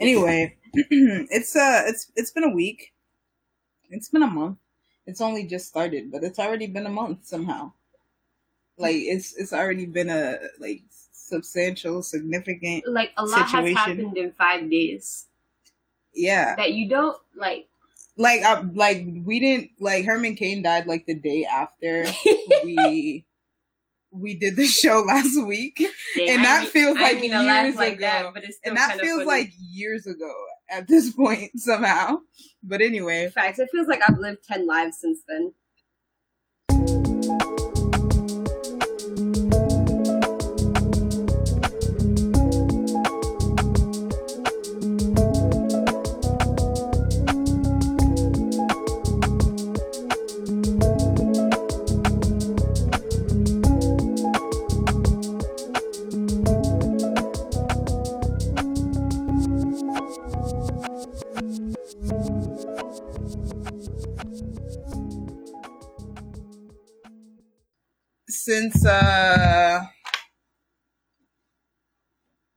[0.00, 2.92] Anyway, it's uh, it's it's been a week.
[3.90, 4.58] It's been a month.
[5.06, 7.72] It's only just started, but it's already been a month somehow.
[8.76, 10.82] Like it's it's already been a like
[11.12, 12.86] substantial, significant.
[12.88, 13.76] Like a lot Situation.
[13.76, 15.26] has happened in five days
[16.14, 17.68] Yeah, that you don't like.
[18.16, 22.06] like I, like we didn't like Herman Cain died like the day after
[22.64, 23.24] we
[24.14, 25.84] we did the show last week,
[26.16, 28.00] Dang, and I that mean- feels I like mean, I laugh years like ago.
[28.00, 29.26] that, but it's and that feels funny.
[29.26, 30.32] like years ago
[30.70, 32.18] at this point somehow.
[32.62, 33.58] But anyway, facts.
[33.58, 35.52] It feels like I've lived ten lives since then.
[68.44, 69.82] Since uh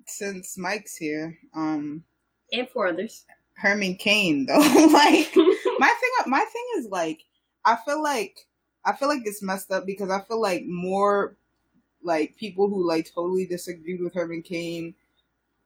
[0.05, 2.03] since Mike's here, um
[2.51, 3.25] And for others.
[3.55, 4.57] Herman Cain though,
[4.93, 5.33] like
[5.79, 7.21] my thing my thing is like
[7.63, 8.37] I feel like
[8.83, 11.37] I feel like it's messed up because I feel like more
[12.03, 14.93] like people who like totally disagreed with Herman Cain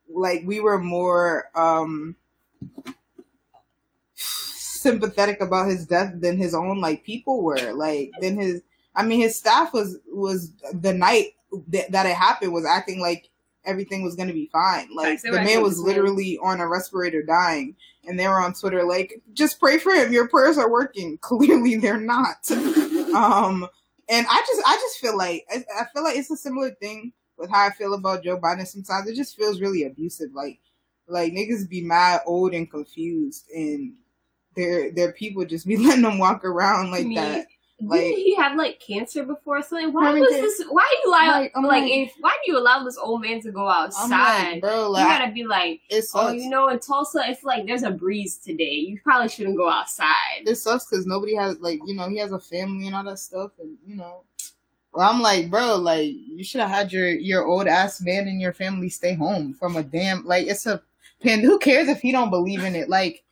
[0.08, 2.16] like we were more um
[4.14, 8.62] sympathetic about his death than his own like people were like than his
[8.96, 11.36] I mean his staff was was the night
[11.70, 13.30] that, that it happened was acting like
[13.64, 16.60] everything was going to be fine like the man was like this man- literally on
[16.60, 17.76] a respirator dying
[18.06, 20.12] and they were on Twitter like, just pray for him.
[20.12, 21.18] Your prayers are working.
[21.22, 22.38] Clearly, they're not.
[22.52, 23.68] um,
[24.10, 27.14] and I just, I just feel like, I, I feel like it's a similar thing
[27.38, 28.66] with how I feel about Joe Biden.
[28.68, 30.34] Sometimes it just feels really abusive.
[30.34, 30.60] Like,
[31.08, 33.94] like niggas be mad, old, and confused, and
[34.56, 37.16] their their people just be letting them walk around like Me.
[37.16, 37.48] that.
[37.90, 39.62] Didn't he have like cancer before?
[39.62, 40.44] So like, why was did.
[40.44, 40.64] this?
[40.70, 43.42] Why you allow Like, like, I'm like- if why do you allow this old man
[43.42, 44.54] to go outside?
[44.54, 47.84] like, bro, you gotta be like, it oh, you know, in Tulsa, it's like there's
[47.84, 48.74] a breeze today.
[48.74, 50.44] You probably shouldn't go outside.
[50.46, 53.20] it sucks because nobody has like you know he has a family and all that
[53.20, 54.24] stuff and you know
[54.94, 58.42] well i'm like bro like you should have had your your old ass man and
[58.42, 60.82] your family stay home from a damn like it's a
[61.22, 63.24] pin who cares if he don't believe in it like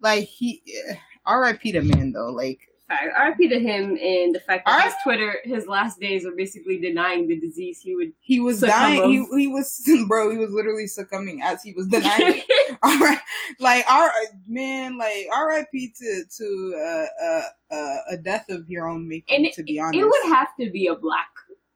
[0.00, 0.94] like he eh,
[1.34, 3.38] rip the man though like Fact.
[3.38, 7.28] RIP to him and the fact that his Twitter, his last days are basically denying
[7.28, 8.12] the disease he would.
[8.20, 11.86] he was dying he, of- he was bro he was literally succumbing as he was
[11.88, 13.18] denying it all right
[13.60, 14.10] like our
[14.46, 19.46] man like rip to to uh, uh uh a death of your own making and
[19.46, 21.28] it, to be honest it would have to be a black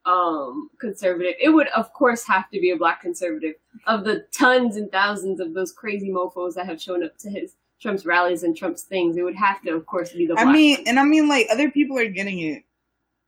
[0.04, 1.34] um conservative.
[1.40, 3.54] It would of course have to be a black conservative
[3.86, 7.54] of the tons and thousands of those crazy mofos that have shown up to his
[7.82, 9.16] Trump's rallies and Trump's things.
[9.16, 10.46] It would have to of course be the black.
[10.46, 12.62] I mean, and I mean, like other people are getting it,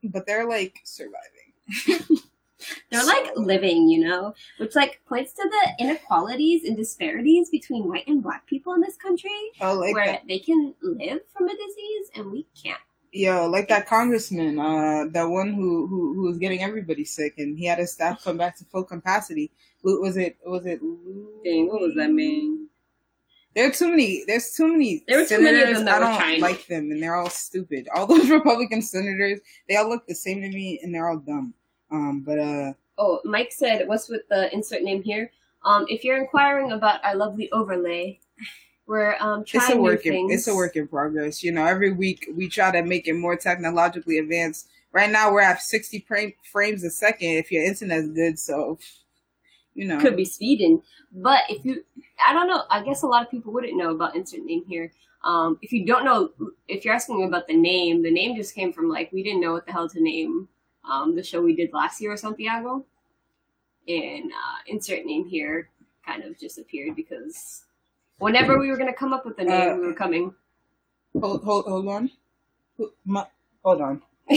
[0.04, 2.06] but they're like surviving.
[2.90, 8.06] they're like living, you know, which like points to the inequalities and disparities between white
[8.06, 11.52] and black people in this country, Oh, like where that, they can live from a
[11.52, 12.80] disease and we can't.
[13.12, 17.58] yo, like that congressman, uh, that one who who who was getting everybody sick, and
[17.58, 19.50] he had his staff come back to full capacity.
[19.82, 20.82] Was it was it?
[20.82, 22.68] Lou- Dang, what was that man?
[23.54, 24.24] There are too many.
[24.26, 25.04] There's too many.
[25.06, 26.40] There were too many of them that I don't trying.
[26.40, 27.88] like them, and they're all stupid.
[27.94, 31.54] All those Republican senators, they all look the same to me, and they're all dumb.
[31.90, 35.30] Um, but uh, Oh, Mike said, "What's with the insert name here?"
[35.64, 38.20] Um, if you're inquiring about our lovely overlay,
[38.86, 40.32] we're um trying it's a work in, things.
[40.32, 43.36] it's a work in progress you know every week we try to make it more
[43.36, 48.38] technologically advanced right now we're at 60 frame, frames a second if your internet's good
[48.38, 48.78] so
[49.74, 50.80] you know Could be speeding,
[51.12, 51.84] but if you,
[52.26, 52.62] I don't know.
[52.70, 54.92] I guess a lot of people wouldn't know about insert name here.
[55.24, 56.30] Um, if you don't know,
[56.68, 59.52] if you're asking about the name, the name just came from like we didn't know
[59.52, 60.48] what the hell to name
[60.88, 62.84] um the show we did last year or Santiago,
[63.88, 65.70] and uh, insert name here
[66.06, 67.64] kind of just appeared because
[68.18, 70.34] whenever we were gonna come up with the name, Uh, we were coming.
[71.20, 72.10] hold, hold, hold on
[73.04, 73.26] my-
[73.64, 74.02] hold on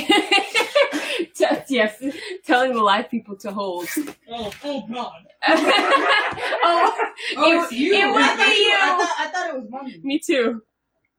[1.69, 2.03] yes,
[2.45, 3.87] telling the live people to hold.
[3.97, 5.11] oh, oh hold on
[5.47, 6.93] oh,
[7.37, 7.95] oh, it, it would be you.
[7.95, 10.61] I thought, I thought it was mommy Me too.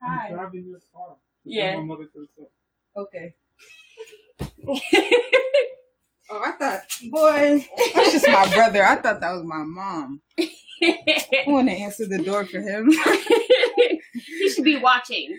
[0.02, 0.30] Hi.
[0.32, 1.16] driving your car.
[1.44, 1.76] Yeah.
[1.76, 3.02] My mother said so.
[3.02, 3.34] okay
[6.30, 6.80] oh i thought
[7.10, 10.20] boy that's just my brother i thought that was my mom
[10.82, 12.90] i want to answer the door for him
[14.38, 15.36] he should be watching.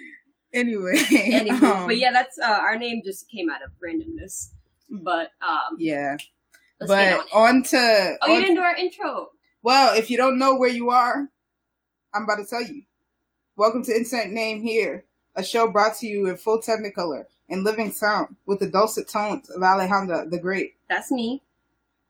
[0.54, 4.50] Anyway Anywho, um, but yeah, that's uh, our name just came out of randomness.
[4.90, 6.18] But um, yeah
[6.80, 9.30] but on on to Oh, you didn't do our intro.
[9.64, 11.30] well if you don't know where you are
[12.14, 12.84] I'm about to tell you.
[13.56, 15.06] Welcome to Insert Name Here,
[15.36, 19.50] a show brought to you in full technicolor and living sound with the dulcet tones
[19.52, 20.74] of Alejandra the Great.
[20.90, 21.44] That's me.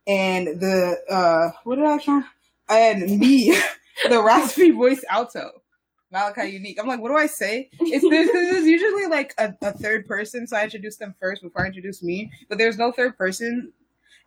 [0.08, 2.24] And the, uh, what did I try?
[2.70, 3.58] And me,
[4.10, 5.52] the raspy voice alto.
[6.12, 6.80] Malachi Unique.
[6.80, 7.70] I'm like, what do I say?
[7.80, 11.64] It's there's, there's usually like a, a third person, so I introduce them first before
[11.64, 12.32] I introduce me.
[12.48, 13.72] But there's no third person.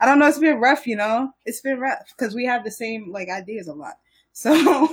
[0.00, 0.26] I don't know.
[0.26, 1.30] It's been rough, you know.
[1.44, 3.94] It's been rough because we have the same like ideas a lot.
[4.34, 4.88] So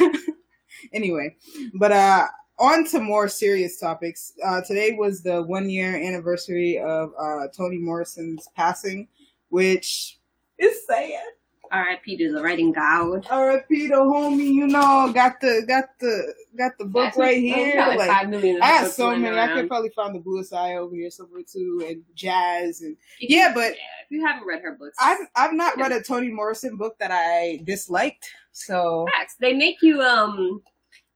[0.92, 1.36] anyway,
[1.74, 2.26] but uh,
[2.58, 4.32] on to more serious topics.
[4.44, 9.06] Uh, today was the one year anniversary of uh, Toni Morrison's passing,
[9.50, 10.18] which
[10.58, 11.22] is sad.
[11.72, 12.18] R.I.P.
[12.18, 13.26] to the writing god.
[13.30, 13.88] R.I.P.
[13.88, 17.74] the homie, you know, got the got the got the book right here.
[17.76, 18.60] Got like, Like, five million.
[18.62, 19.38] I have so many.
[19.38, 23.52] I could probably find the bluest eye over here somewhere too, and jazz and yeah,
[23.54, 26.98] but- if you haven't read her books, I've I've not read a Toni Morrison book
[26.98, 28.28] that I disliked.
[28.52, 29.36] So facts.
[29.40, 30.60] They make you um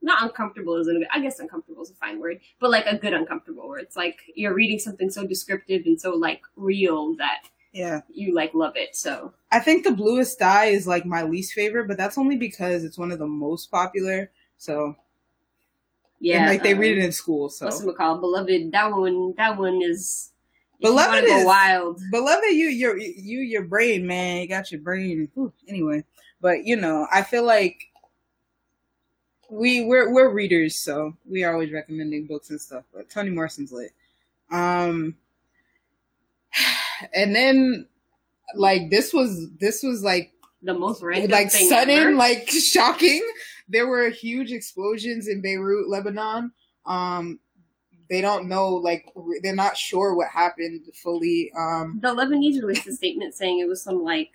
[0.01, 3.69] not uncomfortable is I guess uncomfortable is a fine word, but like a good uncomfortable
[3.69, 7.43] where it's like you're reading something so descriptive and so like real that
[7.77, 8.97] yeah, you like love it.
[8.97, 12.85] So I think the bluest eye is like my least favorite, but that's only because
[12.85, 14.31] it's one of the most popular.
[14.57, 14.97] So
[16.19, 17.51] yeah, and like they um, read it in school.
[17.51, 18.23] So What's it called?
[18.23, 18.73] Beloved.
[18.73, 19.35] That one.
[19.37, 20.33] That one is.
[20.81, 22.01] Beloved is- wild.
[22.11, 26.05] beloved you your you your brain man you got your brain Whew, anyway
[26.43, 27.81] but you know i feel like
[29.49, 33.73] we we're we're readers so we are always recommending books and stuff but toni morrison's
[33.73, 33.93] lit
[34.51, 35.17] um
[37.15, 37.87] and then
[38.55, 40.33] like this was this was like
[40.63, 42.15] The most random like sudden ever.
[42.15, 43.23] like shocking
[43.69, 46.53] there were huge explosions in beirut lebanon
[46.87, 47.39] um
[48.09, 49.05] they don't know like
[49.43, 53.83] they're not sure what happened fully um the Lebanese released a statement saying it was
[53.83, 54.31] some like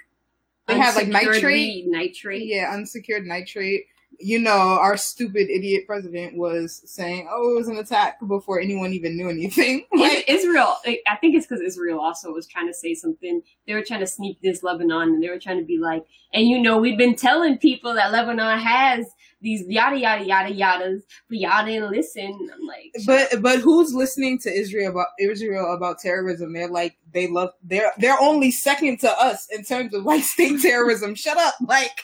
[0.68, 1.88] They had, like, nitrate?
[1.88, 2.46] nitrate.
[2.46, 3.86] Yeah, unsecured nitrate.
[4.20, 8.94] You know, our stupid idiot president was saying, "Oh, it was an attack" before anyone
[8.94, 9.86] even knew anything.
[10.02, 13.42] Like, Israel, I think it's because Israel also was trying to say something.
[13.68, 16.48] They were trying to sneak this Lebanon, and they were trying to be like, and
[16.48, 19.06] you know, we've been telling people that Lebanon has
[19.42, 22.50] these yada yada yada yadas, but y'all didn't listen.
[22.54, 26.54] I'm like, but but who's listening to Israel about Israel about terrorism?
[26.54, 30.62] They're like they love they're they're only second to us in terms of like state
[30.62, 31.16] terrorism.
[31.16, 32.04] Shut up, like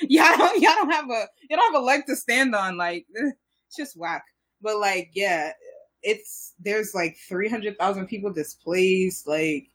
[0.02, 2.76] y'all don't y'all don't have a you don't have a leg to stand on.
[2.76, 3.30] Like eh,
[3.66, 4.24] it's just whack.
[4.60, 5.52] But like yeah,
[6.02, 9.26] it's there's like three hundred thousand people displaced.
[9.26, 9.68] Like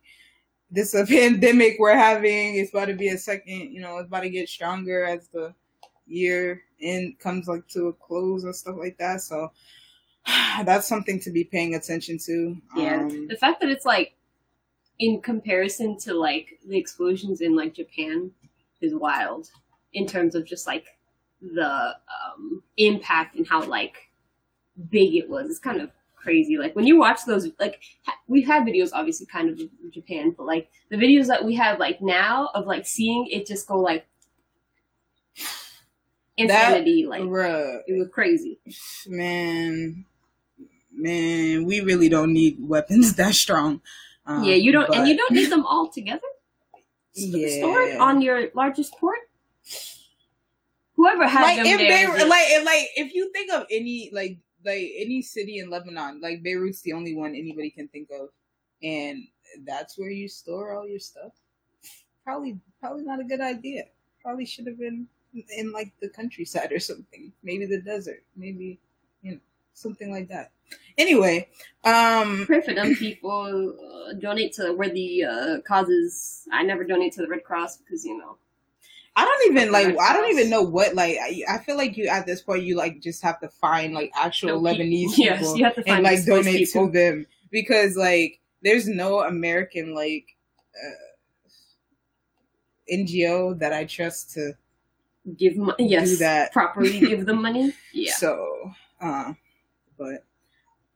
[0.70, 2.56] this a pandemic we're having.
[2.56, 3.72] It's about to be a second.
[3.72, 5.54] You know, it's about to get stronger as the
[6.06, 9.20] year end comes like to a close and stuff like that.
[9.22, 9.50] So
[10.64, 12.56] that's something to be paying attention to.
[12.76, 14.14] yeah, Um, the fact that it's like
[14.98, 18.30] in comparison to like the explosions in like Japan
[18.80, 19.48] is wild
[19.92, 20.86] in terms of just like
[21.42, 21.94] the
[22.34, 23.96] um, impact and how like
[24.90, 25.48] big it was.
[25.50, 26.58] It's kind of crazy.
[26.58, 29.60] Like when you watch those, like ha- we've had videos obviously kind of
[29.92, 33.66] Japan, but like the videos that we have like now of like seeing it just
[33.66, 34.06] go like
[36.36, 37.06] insanity.
[37.06, 38.58] like bruh, it was crazy.
[39.06, 40.04] man,
[40.92, 43.80] man, we really don't need weapons that strong.
[44.26, 46.20] Um, yeah, you don't, but- and you don't need them all together.
[47.16, 47.24] S-
[47.58, 48.02] Store it Yeah.
[48.02, 49.18] on your largest port.
[50.96, 53.66] Whoever has like them if there, Beirut, just- like if, like if you think of
[53.70, 58.08] any like like any city in Lebanon, like Beirut's the only one anybody can think
[58.10, 58.28] of,
[58.82, 59.24] and
[59.64, 61.32] that's where you store all your stuff.
[62.24, 63.84] Probably probably not a good idea.
[64.22, 65.06] Probably should have been
[65.56, 67.32] in like the countryside or something.
[67.42, 68.22] Maybe the desert.
[68.36, 68.78] Maybe
[69.22, 69.38] you know
[69.72, 70.50] something like that.
[70.98, 71.48] Anyway,
[71.84, 73.74] um, pray for them people.
[73.80, 76.46] Uh, donate to worthy uh, causes.
[76.52, 78.36] I never donate to the Red Cross because you know.
[79.20, 79.98] I don't even like.
[79.98, 81.16] I don't even know what like.
[81.22, 84.10] I, I feel like you at this point you like just have to find like
[84.16, 86.86] actual No, Lebanese yes, people you have to find and like donate people.
[86.86, 90.24] to them because like there's no American like
[90.74, 91.08] uh,
[92.92, 94.52] NGO that I trust to
[95.36, 96.50] Give mo- yes, do that.
[96.52, 97.74] properly give them money.
[97.92, 98.72] Yeah, So,
[99.02, 99.34] uh,
[99.98, 100.24] but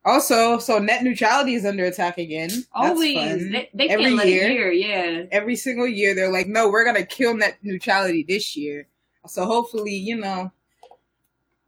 [0.04, 2.48] also, so net neutrality is under attack again.
[2.48, 4.72] That's always they, they Every can't let year.
[4.72, 8.86] Yeah, Every single year, they're like, no, we're gonna kill net neutrality this year.
[9.26, 10.52] So hopefully, you know,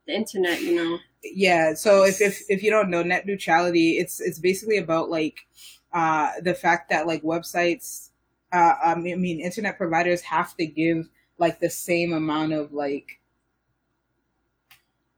[0.07, 0.61] the internet.
[0.61, 0.99] You know,
[1.35, 5.47] yeah so if, if if you don't know net neutrality it's it's basically about like
[5.93, 8.11] uh the fact that like websites
[8.53, 12.73] uh i mean, I mean internet providers have to give like the same amount of
[12.73, 13.21] like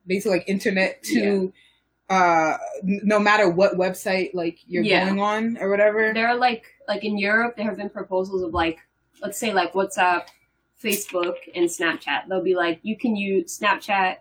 [0.07, 1.53] basically like internet to
[2.11, 5.07] uh no matter what website like you're Yeah.
[5.07, 8.55] going on or whatever there are like like in Europe there have been proposals of
[8.55, 8.79] like
[9.23, 10.23] let's say like WhatsApp,
[10.83, 12.29] Facebook and Snapchat.
[12.29, 14.17] They'll be like, you can use Snapchat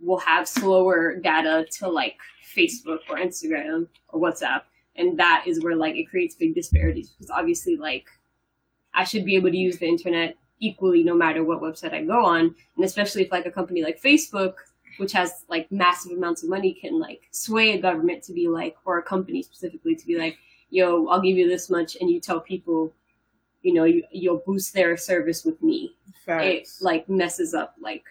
[0.00, 2.16] will have slower data to like
[2.54, 4.62] Facebook or Instagram or WhatsApp.
[4.96, 8.06] And that is where like it creates big disparities because obviously like
[8.94, 12.24] I should be able to use the internet equally no matter what website I go
[12.24, 12.54] on.
[12.76, 14.54] And especially if like a company like Facebook,
[14.98, 18.76] which has like massive amounts of money, can like sway a government to be like,
[18.84, 20.36] or a company specifically to be like,
[20.70, 22.92] yo, I'll give you this much and you tell people,
[23.62, 25.94] you know, you, you'll boost their service with me.
[26.26, 26.80] Facts.
[26.80, 28.04] It like messes up like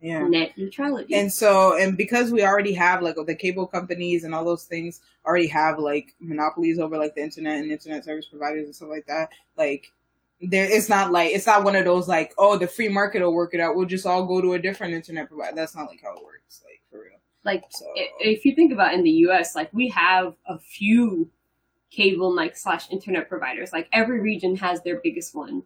[0.00, 0.26] yeah.
[0.26, 1.14] net neutrality.
[1.14, 5.00] And so, and because we already have like the cable companies and all those things
[5.26, 9.06] already have like monopolies over like the internet and internet service providers and stuff like
[9.06, 9.92] that, like
[10.40, 13.34] there it's not like it's not one of those like oh the free market will
[13.34, 13.74] work it out.
[13.76, 15.56] We'll just all go to a different internet provider.
[15.56, 17.18] That's not like how it works like for real.
[17.44, 17.86] Like so
[18.20, 21.30] if you think about in the us like we have a few
[21.90, 23.72] cable like slash internet providers.
[23.72, 25.62] Like every region has their biggest one.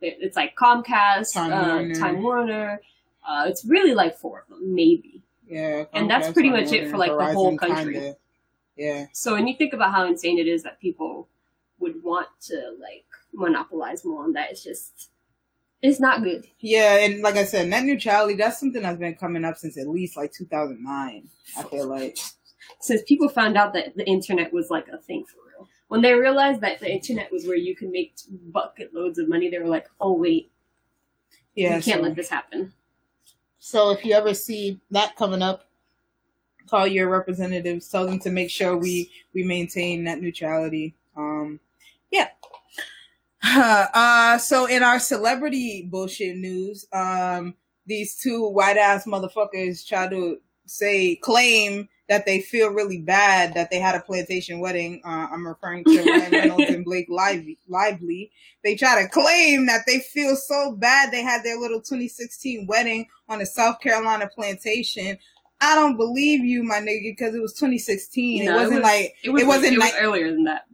[0.00, 1.94] It's like comcast Time uh, Warner.
[1.94, 2.80] time warner.
[3.26, 5.22] Uh, it's really like four of them maybe.
[5.46, 7.94] Yeah And that's pretty Time much it for, like, the whole country.
[7.94, 8.16] kinda.
[8.76, 9.06] yeah.
[9.12, 11.28] So when you think about how insane it is that people
[11.80, 13.04] would want to like
[13.34, 14.50] monopolize more on that.
[14.50, 15.10] It's just
[15.82, 16.46] it's not good.
[16.60, 19.88] Yeah and like i said net neutrality that's something that's been coming up since at
[19.88, 22.18] least like 2009 i feel like.
[22.80, 25.68] since people found out that the internet was like a thing for real.
[25.88, 29.50] When they realized that the internet was where you could make bucket loads of money,
[29.50, 30.50] they were like, "Oh wait,
[31.54, 32.72] yeah we can't so, let this happen."
[33.58, 35.68] so if you ever see that coming up
[36.66, 40.94] call your representatives tell them to make sure we we maintain net neutrality.
[41.16, 41.60] Um
[42.10, 42.28] yeah
[43.94, 47.54] uh so in our celebrity bullshit news um
[47.86, 53.70] these two white ass motherfuckers try to say claim that they feel really bad that
[53.70, 55.00] they had a plantation wedding.
[55.06, 57.58] Uh, I'm referring to Ryan Reynolds and Blake Lively.
[57.66, 58.30] Lively.
[58.62, 63.06] They try to claim that they feel so bad they had their little 2016 wedding
[63.30, 65.16] on a South Carolina plantation.
[65.62, 68.44] I don't believe you, my nigga, because it was 2016.
[68.44, 70.64] No, it wasn't was- like it, was, it wasn't it was like- earlier than that,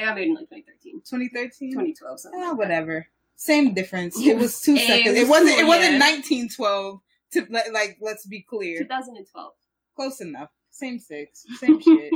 [0.00, 1.70] they got married in like 2013, 2013.
[1.72, 2.40] 2012, something.
[2.42, 3.06] Ah, like whatever.
[3.36, 4.18] Same difference.
[4.18, 5.16] It was two seconds.
[5.16, 5.58] It wasn't.
[5.58, 6.10] It wasn't yeah.
[6.52, 7.00] 1912.
[7.32, 8.80] To like, let's be clear.
[8.80, 9.52] 2012.
[9.96, 10.50] Close enough.
[10.70, 11.44] Same six.
[11.58, 12.12] Same shit.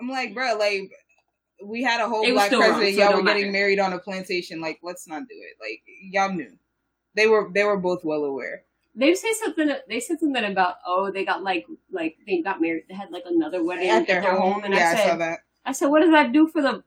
[0.00, 0.90] I'm like, bro, like,
[1.64, 2.94] we had a whole It black still wrong, president.
[2.96, 3.52] so y'all were don't getting matter.
[3.52, 4.60] married on a plantation.
[4.60, 5.56] Like, let's not do it.
[5.60, 6.52] Like, y'all knew.
[7.16, 7.50] They were.
[7.52, 8.62] They were both well aware.
[8.94, 9.70] They say something.
[9.88, 12.84] They said something about oh they got like like they got married.
[12.88, 14.62] They had like another wedding At their home.
[14.64, 15.38] and yeah, I I saw said that.
[15.64, 16.82] I said what does that do for the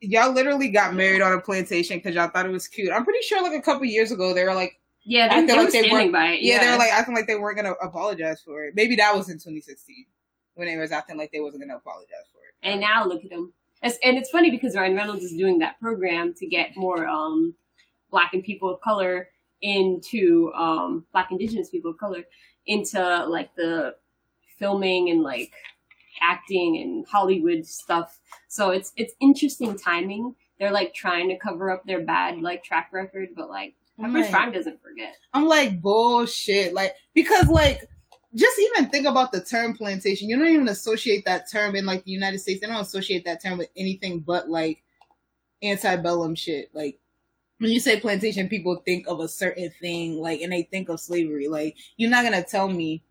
[0.00, 2.92] Y'all literally got married on a plantation because y'all thought it was cute.
[2.92, 5.66] I'm pretty sure, like a couple years ago, they were like, yeah they, they like
[5.66, 6.42] were they standing were- by it.
[6.42, 8.74] yeah, they were like acting like they weren't gonna apologize for it.
[8.76, 10.04] Maybe that was in 2016
[10.54, 12.68] when they was acting like they wasn't gonna apologize for it.
[12.68, 13.52] And now look at them.
[13.82, 17.54] It's, and it's funny because Ryan Reynolds is doing that program to get more um,
[18.10, 19.28] black and people of color
[19.62, 22.22] into um, black indigenous people of color
[22.66, 23.94] into like the
[24.58, 25.52] filming and like
[26.20, 28.18] acting and Hollywood stuff.
[28.48, 30.34] So it's it's interesting timing.
[30.58, 34.30] They're like trying to cover up their bad like track record, but like Pepper's Right.
[34.30, 35.16] Prime doesn't forget.
[35.32, 36.74] I'm like bullshit.
[36.74, 37.88] Like because like
[38.34, 40.28] just even think about the term plantation.
[40.28, 42.60] You don't even associate that term in like the United States.
[42.60, 44.82] They don't associate that term with anything but like
[45.62, 46.70] antebellum shit.
[46.74, 46.98] Like
[47.58, 51.00] when you say plantation, people think of a certain thing, like and they think of
[51.00, 51.48] slavery.
[51.48, 53.02] Like you're not gonna tell me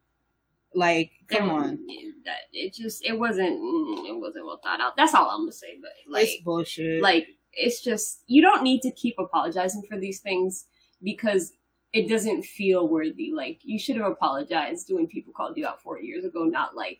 [0.76, 1.80] like come it, on.
[2.26, 4.96] that it just it wasn't mm, it wasn't well thought out.
[4.98, 5.78] That's all I'm gonna say.
[5.82, 7.02] But like it's bullshit.
[7.02, 10.66] like it's just you don't need to keep apologizing for these things
[11.04, 11.54] because
[11.94, 16.00] it doesn't feel worthy like you should have apologized when people called you out four
[16.00, 16.98] years ago not like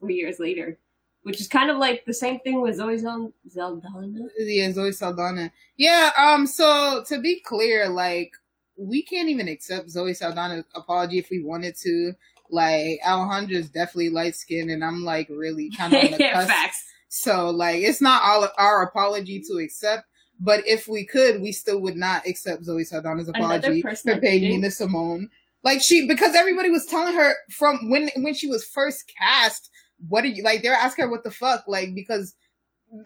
[0.00, 0.78] three years later
[1.22, 4.28] which is kind of like the same thing with zoe Saldana.
[4.38, 5.52] Yeah, Zoe Saldana.
[5.76, 8.32] Yeah, um, so to be clear, like
[8.78, 12.12] we can't even accept Zoe Saldana's apology if we wanted to.
[12.50, 16.48] Like Alejandra's definitely light skinned and I'm like really kind of on the cusp.
[16.48, 20.04] facts So like it's not all our apology to accept.
[20.40, 24.70] But if we could, we still would not accept Zoe Saldana's apology for paying Nina
[24.70, 25.28] Simone.
[25.64, 29.70] Like she because everybody was telling her from when when she was first cast,
[30.08, 31.64] what are you like they're asking her what the fuck?
[31.66, 32.36] Like because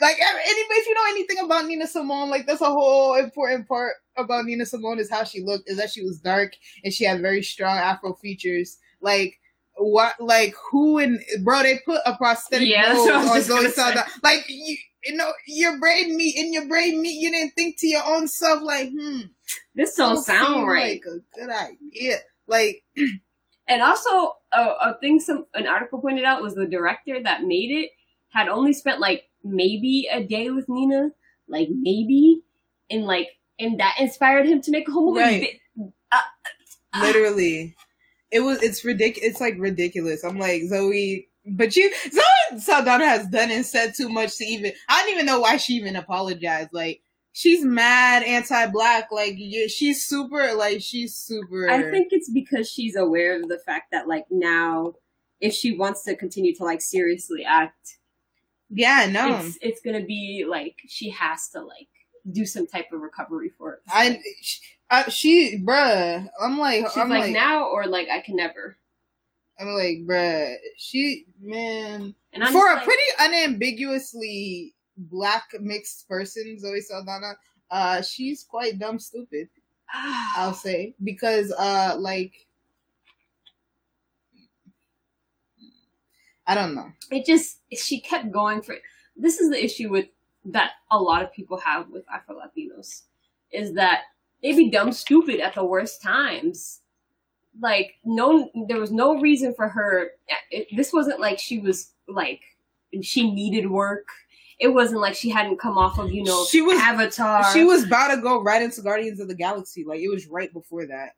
[0.00, 3.94] like anybody if you know anything about Nina Simone, like that's a whole important part
[4.18, 6.52] about Nina Simone is how she looked, is that she was dark
[6.84, 8.76] and she had very strong afro features.
[9.02, 9.38] Like
[9.76, 13.70] what like who in bro they put a prosthetic Yeah, that's I was on Zoe.
[13.70, 14.06] Saldana.
[14.22, 17.88] Like you you know, your brain meat in your brain meat, you didn't think to
[17.88, 19.22] your own self like, hmm,
[19.74, 22.18] this don't don't sound right Like a good idea.
[22.46, 22.84] Like
[23.68, 27.70] and also a, a thing some an article pointed out was the director that made
[27.70, 27.90] it
[28.30, 31.10] had only spent like maybe a day with nina
[31.48, 32.40] like maybe
[32.90, 33.28] and like
[33.58, 35.20] and that inspired him to make a whole movie.
[35.20, 35.60] Right.
[36.10, 37.74] Uh, Literally,
[38.32, 38.62] it was.
[38.62, 39.30] It's ridiculous.
[39.30, 40.24] It's like ridiculous.
[40.24, 44.72] I'm like Zoe, but you Zoe Saldana has done and said too much to even.
[44.88, 46.70] I don't even know why she even apologized.
[46.72, 49.08] Like she's mad, anti-black.
[49.12, 50.54] Like yeah, she's super.
[50.54, 51.68] Like she's super.
[51.68, 54.94] I think it's because she's aware of the fact that like now,
[55.40, 57.98] if she wants to continue to like seriously act,
[58.70, 59.36] Yeah, no.
[59.36, 61.88] it's it's gonna be like she has to like
[62.30, 63.80] do some type of recovery for it.
[63.88, 64.60] I, she,
[64.90, 66.26] I, she, bruh.
[66.40, 68.76] I'm like, She's I'm like, like, now or like I can never.
[69.58, 70.54] I'm like, bruh.
[70.76, 77.34] She, man, And I'm for a like, pretty unambiguously black mixed person, Zoe Saldana,
[77.70, 79.48] uh, she's quite dumb stupid.
[80.36, 82.46] I'll say because, uh, like,
[86.46, 86.92] I don't know.
[87.10, 88.74] it just she kept going for
[89.16, 90.06] this is the issue with
[90.44, 93.02] that a lot of people have with Afro Latinos
[93.52, 94.02] is that
[94.42, 96.80] they be dumb stupid at the worst times.
[97.60, 100.12] Like no, there was no reason for her.
[100.50, 102.40] It, this wasn't like she was like
[103.02, 104.06] she needed work.
[104.58, 107.52] It wasn't like she hadn't come off of you know She was- Avatar.
[107.52, 109.84] She was about to go right into Guardians of the Galaxy.
[109.84, 111.10] Like it was right before that.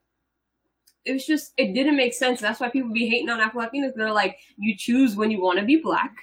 [1.04, 2.40] it was just it didn't make sense.
[2.40, 3.95] That's why people be hating on Afro Latinos.
[3.95, 6.14] They're like, you choose when you want to be black,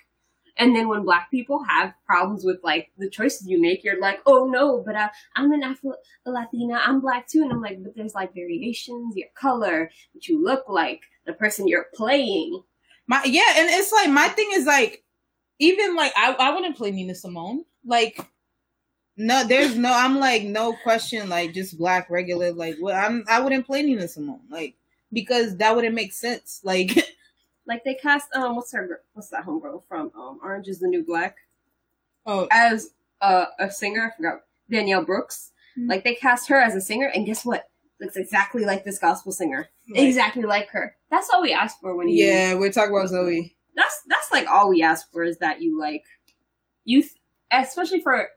[0.57, 4.21] and then when black people have problems with like the choices you make, you're like,
[4.25, 5.93] oh no, but I, I'm an Afro
[6.25, 10.43] Latina, I'm black too, and I'm like, but there's like variations, your color, what you
[10.43, 12.63] look like, the person you're playing.
[13.07, 15.03] My yeah, and it's like my thing is like
[15.59, 17.65] even like I I wouldn't play Nina Simone.
[17.85, 18.19] Like
[19.17, 23.39] no, there's no I'm like no question like just black regular like well I'm I
[23.39, 24.75] wouldn't play Nina Simone like
[25.13, 26.61] because that wouldn't make sense.
[26.63, 26.97] Like
[27.67, 31.03] Like they cast um what's her what's that homegirl from um Orange is the New
[31.05, 31.35] Black
[32.25, 32.91] oh as
[33.21, 34.11] uh, a singer.
[34.11, 35.51] I forgot Danielle Brooks.
[35.77, 35.87] Mhm.
[35.89, 37.69] Like they cast her as a singer, and guess what?
[37.99, 39.69] Looks exactly like this gospel singer.
[39.89, 40.95] like, exactly like her.
[41.11, 42.25] That's all we ask for when you.
[42.25, 43.55] yeah, we're talking about Zoe.
[43.75, 46.03] That's that's like all we ask for is that you like,
[46.83, 47.13] you, th-
[47.51, 48.27] especially for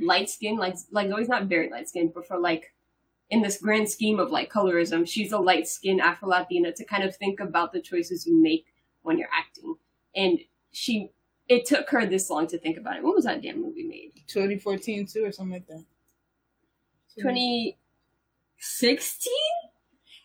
[0.00, 0.56] light skin.
[0.56, 2.72] Like like Zoe's not very light skinned, but for like
[3.30, 7.02] in this grand scheme of like colorism, she's a light skinned Afro Latina to kind
[7.02, 8.66] of think about the choices you make
[9.02, 9.74] when you're acting.
[10.14, 10.38] And
[10.72, 11.10] she,
[11.48, 13.02] it took her this long to think about it.
[13.02, 14.12] When was that damn movie made?
[14.28, 15.84] 2014 too or something like that.
[17.20, 19.32] 2016?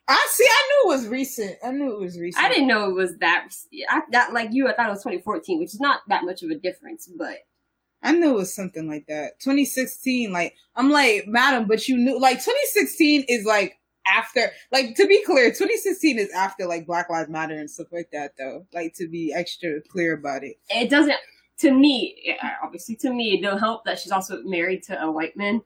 [0.08, 0.46] I see.
[0.46, 1.58] I knew it was recent.
[1.64, 2.44] I knew it was recent.
[2.44, 3.48] I didn't know it was that.
[3.90, 6.50] I, that like you, I thought it was 2014, which is not that much of
[6.50, 7.38] a difference, but
[8.04, 9.40] I knew it was something like that.
[9.40, 15.06] 2016, like I'm like, madam, but you knew like 2016 is like after like to
[15.08, 18.66] be clear, 2016 is after like Black Lives Matter and stuff like that though.
[18.74, 20.58] Like to be extra clear about it.
[20.70, 21.18] it doesn't.
[21.60, 25.38] To me, obviously, to me, it don't help that she's also married to a white
[25.38, 25.62] man.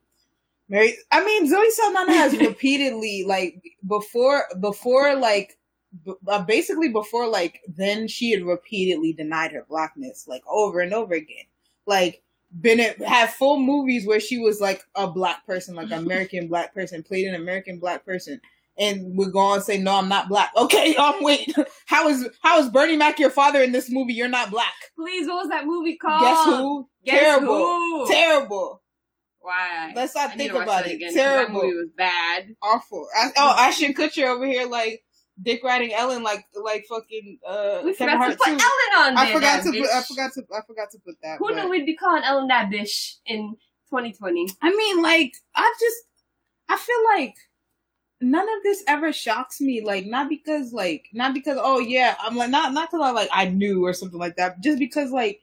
[0.67, 5.57] Mary I mean Zoe Saldana has repeatedly like before before like
[6.03, 10.93] b- uh, basically before like then she had repeatedly denied her blackness like over and
[10.93, 11.45] over again.
[11.85, 12.23] Like
[12.61, 16.73] been it had full movies where she was like a black person, like American black
[16.73, 18.39] person, played an American black person,
[18.77, 21.53] and would go on and say, "No, I'm not black." Okay, um, wait,
[21.85, 24.13] how is how is Bernie Mac your father in this movie?
[24.13, 24.73] You're not black.
[24.97, 26.21] Please, what was that movie called?
[26.21, 26.89] Guess who?
[27.05, 28.07] Guess Terrible, who?
[28.11, 28.81] terrible,
[29.39, 29.93] Why?
[29.95, 30.95] Let's not I think about it.
[30.95, 31.61] again, Terrible.
[31.63, 32.55] movie was bad.
[32.63, 33.07] awful.
[33.15, 35.03] I, oh, Ashton Kutcher over here like
[35.41, 38.51] dick riding Ellen like like fucking uh We Kevin forgot to put too.
[38.51, 39.23] Ellen on there.
[39.25, 41.37] I forgot to that put I forgot to I forgot to put that.
[41.39, 43.55] Who but- knew we'd be calling Ellen that bitch in
[43.89, 44.49] 2020?
[44.61, 45.97] I mean, like, I just,
[46.69, 47.35] I feel like
[48.21, 49.81] none of this ever shocks me.
[49.81, 53.29] Like, not because, like, not because, oh yeah, I'm like, not, not because I like
[53.31, 54.61] I knew or something like that.
[54.61, 55.41] Just because, like,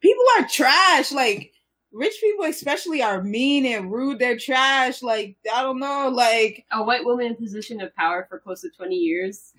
[0.00, 1.12] people are trash.
[1.12, 1.52] Like,
[1.94, 4.18] rich people especially are mean and rude.
[4.18, 5.02] They're trash.
[5.02, 6.08] Like, I don't know.
[6.08, 9.52] Like, A white woman in position of power for close to 20 years.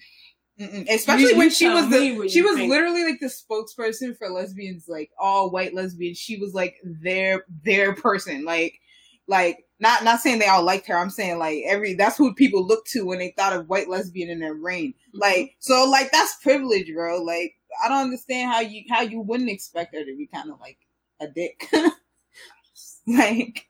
[0.60, 0.86] mm-mm.
[0.90, 2.70] especially You- when you she was the, she was think.
[2.70, 6.18] literally like the spokesperson for lesbians, like all white lesbians.
[6.18, 8.46] She was like their their person.
[8.46, 8.80] Like,
[9.28, 10.96] like not not saying they all liked her.
[10.98, 14.30] I'm saying like every that's who people look to when they thought of white lesbian
[14.30, 14.92] in their reign.
[15.10, 15.20] Mm-hmm.
[15.20, 17.22] Like so like that's privilege, bro.
[17.24, 20.60] Like I don't understand how you how you wouldn't expect her to be kind of
[20.62, 20.78] like
[21.20, 21.68] a dick.
[23.18, 23.68] like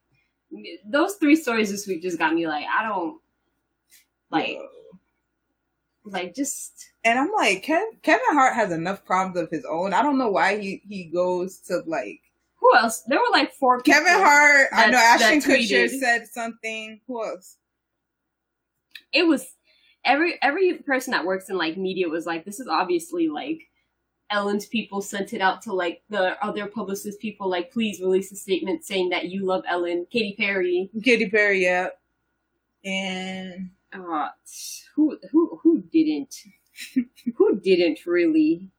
[0.86, 3.20] Those three stories this week just got me like, I don't,
[4.32, 4.58] like,
[6.06, 6.92] like just.
[7.04, 9.94] and I'm like Kev- Kevin Hart has enough problems of his own.
[9.94, 12.22] I don't know why he he goes to like
[12.58, 13.02] Who else?
[13.08, 13.82] There were like four.
[13.82, 14.68] Kevin Hart.
[14.72, 17.02] I know Ashton Kutcher said something.
[17.08, 17.58] Who else?
[19.14, 19.46] It was
[20.04, 23.62] every every person that works in like media was like, this is obviously like
[24.32, 28.36] Ellen's people sent it out to like the other publicist people, like please release a
[28.36, 30.08] statement saying that you love Ellen.
[30.12, 31.88] Katy Perry, Katy Perry, yeah,
[32.84, 34.30] and uh,
[34.96, 36.36] who who who didn't?
[37.38, 38.70] who didn't really?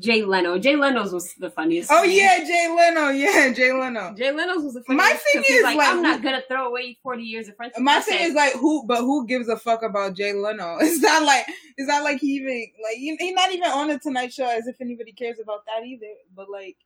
[0.00, 0.58] Jay Leno.
[0.58, 1.88] Jay Leno's was the funniest.
[1.92, 3.10] Oh yeah, Jay Leno.
[3.10, 4.12] Yeah, Jay Leno.
[4.14, 5.22] Jay Leno's was the funniest.
[5.22, 7.80] thing 'cause he's is, like, like, I'm not gonna throw away 40 years of friendship.
[7.80, 10.78] My thing is like who, but who gives a fuck about Jay Leno?
[10.80, 13.98] It's not like it's not like he even like he, he's not even on the
[14.00, 16.12] Tonight Show as if anybody cares about that either.
[16.34, 16.76] But like,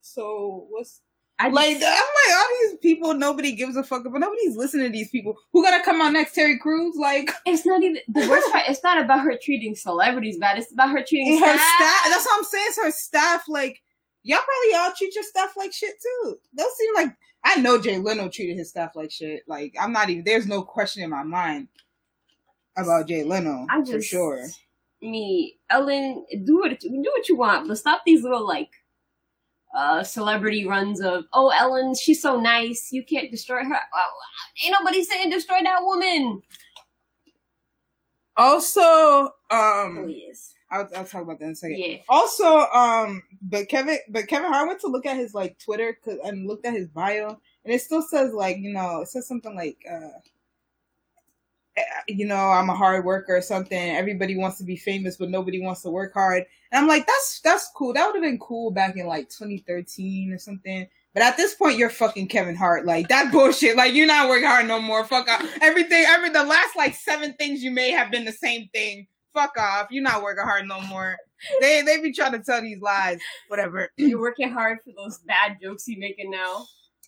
[0.00, 1.00] so what's
[1.40, 1.76] I just- like?
[1.76, 4.20] I'm like all these people nobody gives a fuck about.
[4.20, 5.36] Nobody's listening to these people.
[5.52, 6.34] Who gonna come out next?
[6.34, 6.96] Terry Crews?
[6.96, 8.64] Like it's not even the worst part.
[8.68, 10.58] It's not about her treating celebrities bad.
[10.58, 12.04] It's about her treating her staff.
[12.08, 12.64] That's what I'm saying.
[12.68, 13.44] It's her staff.
[13.48, 13.82] Like
[14.24, 16.38] y'all probably all treat your staff like shit too.
[16.54, 19.42] Those seem like I know Jay Leno treated his staff like shit.
[19.46, 20.24] Like I'm not even.
[20.24, 21.68] There's no question in my mind
[22.76, 24.44] about Jay Leno I for sure.
[25.00, 28.70] Me, Ellen, do what do what you want, but stop these little like
[29.76, 33.74] uh celebrity runs of oh Ellen, she's so nice, you can't destroy her.
[33.94, 34.10] Oh,
[34.64, 36.42] ain't nobody saying destroy that woman.
[38.36, 41.78] Also, um, Please, I'll, I'll talk about that in a second.
[41.78, 41.96] yeah.
[42.08, 46.18] Also, um, but Kevin, but Kevin Hart went to look at his like Twitter 'cause-
[46.24, 47.30] and looked at his bio,
[47.64, 50.18] and it still says like you know it says something like uh,
[51.76, 53.76] eh, you know I'm a hard worker or something.
[53.96, 56.44] Everybody wants to be famous, but nobody wants to work hard.
[56.72, 57.92] And I'm like that's that's cool.
[57.92, 60.86] That would have been cool back in like 2013 or something.
[61.14, 62.84] But at this point, you're fucking Kevin Hart.
[62.86, 63.76] Like that bullshit.
[63.76, 65.04] Like you're not working hard no more.
[65.04, 65.44] Fuck off.
[65.62, 66.04] Everything.
[66.06, 69.06] Every the last like seven things you may have been the same thing.
[69.34, 69.88] Fuck off.
[69.90, 71.16] You're not working hard no more.
[71.60, 73.18] They they be trying to tell these lies.
[73.48, 73.88] Whatever.
[73.96, 76.66] You're working hard for those bad jokes you making now.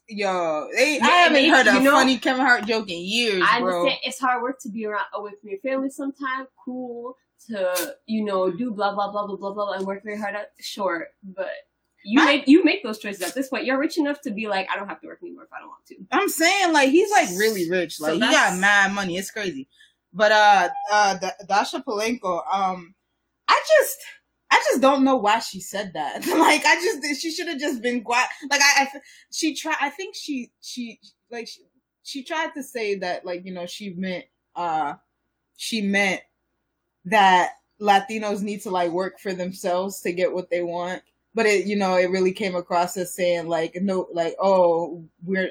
[0.08, 3.44] Yo, they, Yeah, I haven't heard a you know- funny Kevin Hart joke in years,
[3.46, 3.80] I bro.
[3.82, 6.48] understand it's hard work to be around away from your family sometimes.
[6.64, 7.16] Cool
[7.48, 10.34] to you know do blah blah blah blah blah blah and work very hard.
[10.34, 11.50] At, sure, but
[12.04, 13.64] you My- make you make those choices at this point.
[13.64, 15.68] You're rich enough to be like, I don't have to work anymore if I don't
[15.68, 15.96] want to.
[16.12, 17.96] I'm saying like he's like really rich.
[17.98, 19.16] So Like he got mad money.
[19.16, 19.68] It's crazy.
[20.12, 22.94] But uh uh Da- Dascha Polanco, um
[23.48, 23.98] I just
[24.50, 26.26] I just don't know why she said that.
[26.26, 28.28] like I just she should have just been quiet.
[28.50, 28.88] Like I, I
[29.32, 30.98] she tried I think she she
[31.30, 31.60] like she,
[32.02, 34.24] she tried to say that like you know she meant
[34.56, 34.94] uh
[35.56, 36.22] she meant
[37.04, 41.02] that Latinos need to like work for themselves to get what they want.
[41.34, 45.50] But it you know it really came across as saying like no like oh we're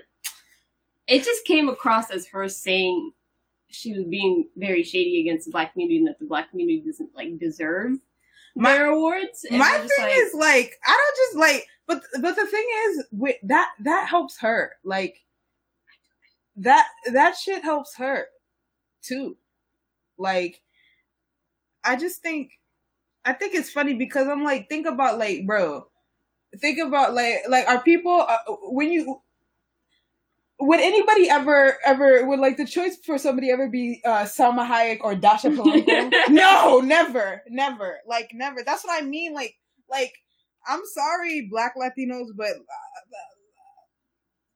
[1.07, 3.11] It just came across as her saying
[3.69, 7.15] she was being very shady against the black community and that the black community doesn't
[7.15, 7.93] like deserve
[8.55, 9.45] My- their awards.
[9.49, 13.05] And my thing like, is like I don't just like but but the thing is
[13.11, 15.23] with that that helps her like
[16.57, 18.27] that that shit helps her
[19.01, 19.37] too
[20.17, 20.61] like
[21.83, 22.51] I just think
[23.25, 25.87] I think it's funny because I'm like think about like bro
[26.57, 28.37] think about like like are people uh,
[28.71, 29.21] when you
[30.59, 34.99] would anybody ever ever would like the choice for somebody ever be uh Salma Hayek
[35.01, 36.29] or Dascha Polanco?
[36.29, 38.63] no, never, never, like never.
[38.65, 39.33] That's what I mean.
[39.33, 39.55] Like,
[39.89, 40.13] like
[40.67, 42.57] I'm sorry, Black Latinos, but uh,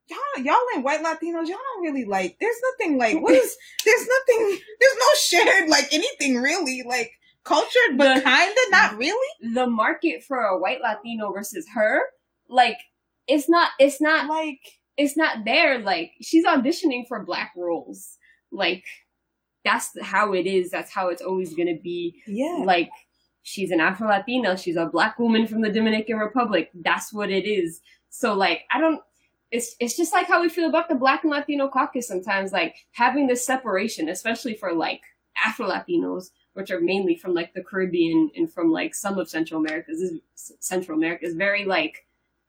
[0.09, 2.37] y'all, y'all and white Latinos, y'all don't really like.
[2.39, 3.57] There's nothing like what is.
[3.85, 4.59] There's nothing.
[4.79, 7.11] There's no shared like anything really like
[7.43, 9.53] cultured, but kinda not really.
[9.53, 12.01] the market for a white Latino versus her,
[12.49, 12.77] like
[13.27, 14.59] it's not it's not Like
[14.97, 15.79] it's not there.
[15.79, 18.17] Like she's auditioning for black roles.
[18.51, 18.83] Like
[19.65, 20.69] that's how it is.
[20.69, 22.21] That's how it's always gonna be.
[22.27, 22.91] yeah, Like
[23.43, 24.57] she's an Afro Latina.
[24.57, 26.69] She's a black woman from the Dominican Republic.
[26.73, 27.81] That's what it is.
[28.09, 29.01] So like I don't.
[29.53, 32.51] It's it's just like how we feel about the Black and Latino caucus sometimes.
[32.51, 35.01] Like having this separation, especially for like
[35.45, 39.63] Afro Latinos, which are mainly from like the Caribbean and from like some of Central
[39.63, 39.91] America.
[39.91, 42.07] Is Central America is very like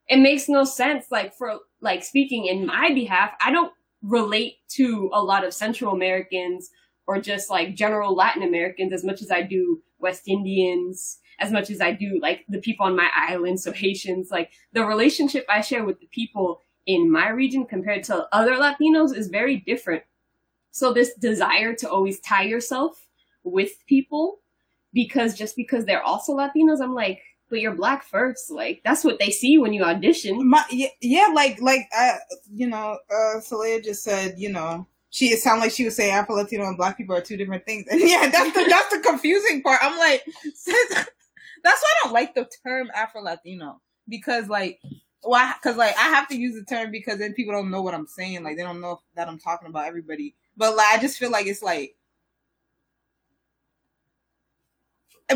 [0.09, 1.05] it makes no sense.
[1.11, 5.93] Like for like speaking in my behalf, I don't relate to a lot of Central
[5.93, 6.71] Americans
[7.07, 11.69] or just like general Latin Americans as much as I do West Indians, as much
[11.69, 14.31] as I do like the people on my island, so Haitians.
[14.31, 19.17] Like the relationship I share with the people in my region compared to other Latinos
[19.17, 20.03] is very different.
[20.71, 23.07] So this desire to always tie yourself
[23.45, 24.41] with people
[24.93, 28.51] because just because they're also Latinos, I'm like, but you're black first.
[28.51, 30.49] Like that's what they see when you audition.
[30.49, 30.65] my
[31.01, 32.17] yeah, like like uh
[32.53, 36.13] you know uh Celia just said you know she it sounded like she was saying
[36.13, 39.01] Afro Latino and black people are two different things and yeah that's the that's the
[39.01, 40.25] confusing part I'm like
[40.67, 41.07] that's
[41.65, 44.81] why I don't like the term Afro Latino because like
[45.25, 47.95] why because like I have to use the term because then people don't know what
[47.95, 48.43] I'm saying.
[48.45, 50.35] Like they don't know that I'm talking about everybody.
[50.57, 51.97] But like I just feel like it's like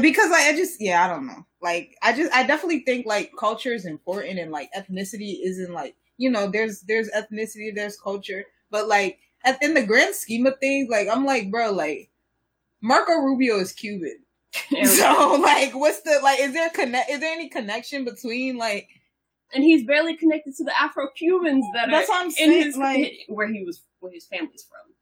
[0.00, 1.46] because like I just yeah I don't know.
[1.60, 5.96] Like I just I definitely think like culture is important and like ethnicity isn't like
[6.18, 8.44] you know there's there's ethnicity there's culture.
[8.70, 12.10] But like at, in the grand scheme of things like I'm like bro like
[12.82, 14.18] Marco Rubio is Cuban.
[14.86, 18.88] So like what's the like is there connect is there any connection between like
[19.54, 22.62] and he's barely connected to the Afro Cubans that that's are what I'm saying in
[22.64, 24.92] his like where he was where his family's from.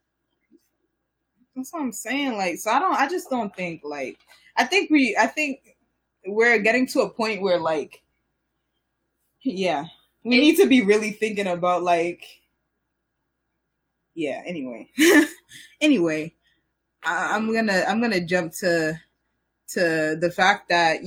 [1.55, 2.37] That's what I'm saying.
[2.37, 2.95] Like, so I don't.
[2.95, 4.19] I just don't think like.
[4.57, 5.17] I think we.
[5.19, 5.77] I think
[6.27, 8.03] we're getting to a point where like.
[9.43, 9.87] Yeah,
[10.25, 12.25] we It- need to be really thinking about like.
[14.15, 14.43] Yeah.
[14.47, 14.91] Anyway.
[15.81, 16.35] anyway,
[17.05, 19.01] I, I'm gonna I'm gonna jump to
[19.71, 21.01] to the fact that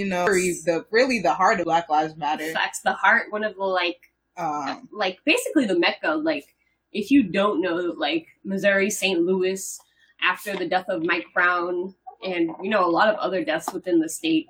[0.00, 2.52] you know the really the heart of Black Lives Matter.
[2.52, 4.00] That's the heart, one of the like
[4.36, 6.46] Um, like basically the mecca like
[6.92, 9.78] if you don't know like missouri st louis
[10.22, 14.00] after the death of mike brown and you know a lot of other deaths within
[14.00, 14.46] the state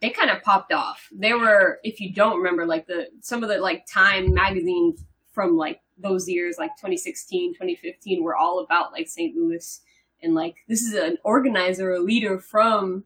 [0.00, 3.48] they kind of popped off they were if you don't remember like the some of
[3.48, 4.94] the like time magazine
[5.32, 9.80] from like those years like 2016 2015 were all about like st louis
[10.22, 13.04] and like this is an organizer a leader from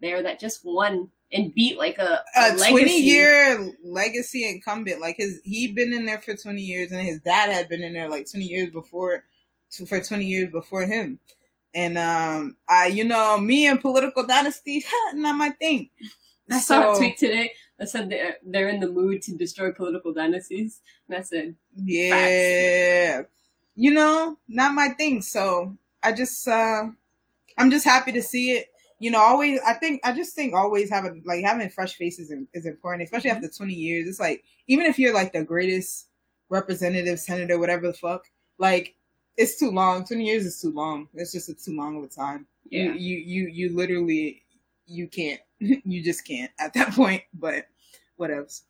[0.00, 2.70] there that just won and beat like a, a legacy.
[2.70, 5.00] 20 year legacy incumbent.
[5.00, 7.92] Like his he'd been in there for 20 years and his dad had been in
[7.92, 9.24] there like 20 years before
[9.86, 11.18] for 20 years before him.
[11.74, 14.84] And um i you know me and political dynasty
[15.14, 15.90] not my thing.
[16.50, 20.14] I saw a tweet today that said they're, they're in the mood to destroy political
[20.14, 20.80] dynasties.
[21.06, 23.20] And I said, yeah.
[23.74, 25.20] You know not my thing.
[25.20, 26.84] So i just uh
[27.58, 30.90] i'm just happy to see it you know always i think i just think always
[30.90, 34.08] having like having fresh faces is, is important especially after 20 years.
[34.08, 36.08] It's like even if you're like the greatest
[36.48, 38.24] representative senator whatever the fuck
[38.58, 38.94] like
[39.36, 40.04] it's too long.
[40.04, 41.06] 20 years is too long.
[41.14, 42.48] It's just a too long of a time.
[42.68, 42.92] Yeah.
[42.92, 44.42] you, you you you literally
[44.86, 47.66] you can't you just can't at that point but
[48.16, 48.64] what else?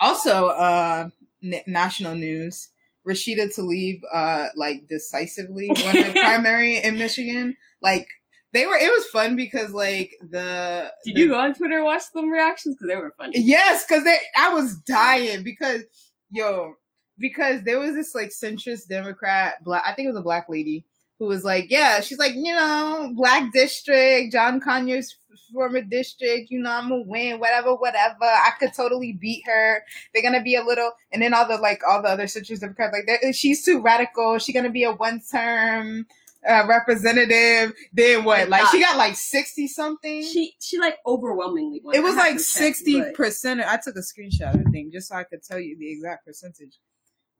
[0.00, 1.08] Also uh
[1.42, 2.68] n- national news.
[3.06, 7.56] Rashida tlaib uh like decisively won the primary in michigan.
[7.80, 8.08] Like
[8.52, 11.84] they were it was fun because like the Did the- you go on Twitter and
[11.84, 12.76] watch them reactions?
[12.76, 13.38] Because they were funny.
[13.40, 15.82] Yes, because they I was dying because
[16.30, 16.74] yo,
[17.18, 20.84] because there was this like centrist Democrat black I think it was a black lady
[21.18, 25.16] who was like, Yeah, she's like, you know, black district, John Conyers
[25.52, 28.24] former district, you know, I'm gonna win, whatever, whatever.
[28.24, 29.82] I could totally beat her.
[30.12, 32.96] They're gonna be a little and then all the like all the other centrist Democrats
[33.08, 36.06] like she's too radical, she's gonna be a one term
[36.48, 37.72] uh, representative.
[37.92, 38.48] Then what?
[38.48, 40.22] Like she got like sixty something.
[40.22, 41.94] She she like overwhelmingly won.
[41.94, 43.60] It was like sixty percent.
[43.60, 46.78] I took a screenshot, I think, just so I could tell you the exact percentage.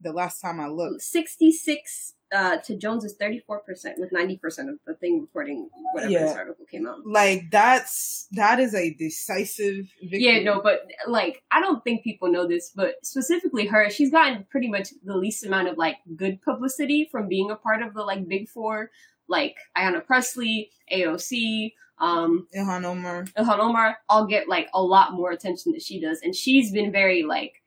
[0.00, 4.94] The last time I looked, 66 uh, to Jones is 34% with 90% of the
[4.94, 6.24] thing reporting whatever Yeah.
[6.26, 6.98] this article came out.
[7.06, 10.24] like that's that is a decisive victory.
[10.24, 14.46] Yeah, no, but like I don't think people know this, but specifically her, she's gotten
[14.50, 18.02] pretty much the least amount of like good publicity from being a part of the
[18.02, 18.90] like big four,
[19.28, 23.24] like Ayanna Pressley, AOC, um, Ilhan Omar.
[23.38, 26.90] Ilhan Omar, all get like a lot more attention than she does, and she's been
[26.90, 27.62] very like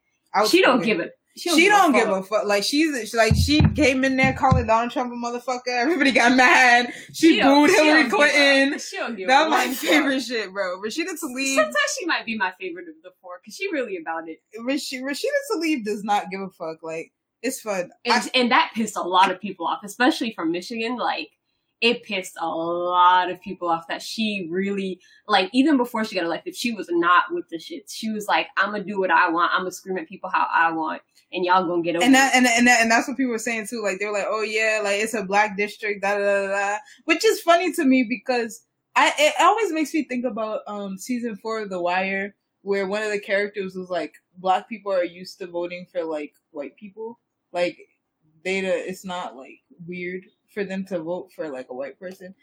[0.49, 2.45] she don't give a she She don't give a fuck.
[2.45, 5.59] Like she's she, like she came in there calling Donald Trump a motherfucker.
[5.67, 6.93] Everybody got mad.
[7.13, 8.79] She, don't- booed she Hillary don't give a- Clinton.
[8.79, 10.81] She don't give That a was my favorite shit, bro.
[10.81, 11.55] Rashida Tlaib.
[11.55, 14.91] Sometimes she might be my favorite of the four because she really about it, Rash-
[14.93, 16.77] Rashida Tlaib does not give a fuck.
[16.81, 17.91] Like it's fun.
[18.07, 20.95] I- and and that pissed a lot of people off, especially from Michigan.
[20.97, 21.29] Like
[21.81, 26.23] it pissed a lot of people off that she really like even before she got
[26.23, 27.89] elected, she was not with the shit.
[27.89, 29.51] She was like, "I'm gonna do what I want.
[29.53, 32.17] I'm gonna scream at people how I want, and y'all gonna get over." and it."
[32.17, 33.83] that and and that, and that's what people were saying too.
[33.83, 36.77] Like they were like, "Oh yeah, like it's a black district." Da da da da.
[37.05, 41.35] Which is funny to me because I it always makes me think about um season
[41.35, 45.39] four of The Wire, where one of the characters was like, "Black people are used
[45.39, 47.19] to voting for like white people.
[47.51, 47.77] Like
[48.43, 50.23] they, it's not like weird
[50.55, 52.35] for them to vote for like a white person."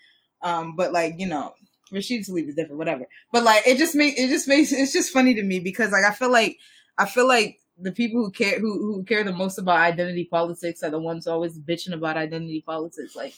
[0.42, 1.54] Um, but like you know.
[1.92, 3.06] Rashid Tlaib is different, whatever.
[3.32, 6.04] But like, it just make it just makes it's just funny to me because like
[6.06, 6.58] I feel like
[6.98, 10.82] I feel like the people who care who who care the most about identity politics
[10.82, 13.16] are the ones always bitching about identity politics.
[13.16, 13.34] Like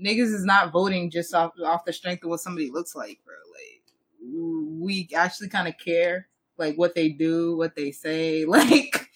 [0.00, 3.34] niggas is not voting just off off the strength of what somebody looks like, bro.
[3.34, 3.82] Like
[4.80, 8.44] we actually kind of care, like what they do, what they say.
[8.48, 9.08] Like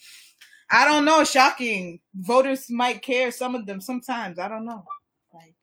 [0.71, 1.99] I don't know, shocking.
[2.15, 3.31] Voters might care.
[3.31, 4.39] Some of them sometimes.
[4.39, 4.85] I don't know.
[5.33, 5.55] Like,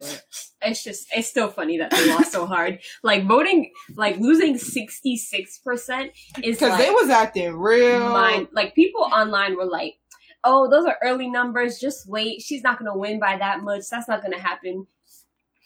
[0.00, 0.24] but
[0.62, 2.80] it's just it's still funny that they lost so hard.
[3.02, 8.08] Like voting, like losing sixty six percent is because like, they was acting real.
[8.10, 10.00] mind like people online were like
[10.44, 11.78] oh, those are early numbers.
[11.78, 12.42] Just wait.
[12.42, 13.82] She's not going to win by that much.
[13.90, 14.86] That's not going to happen.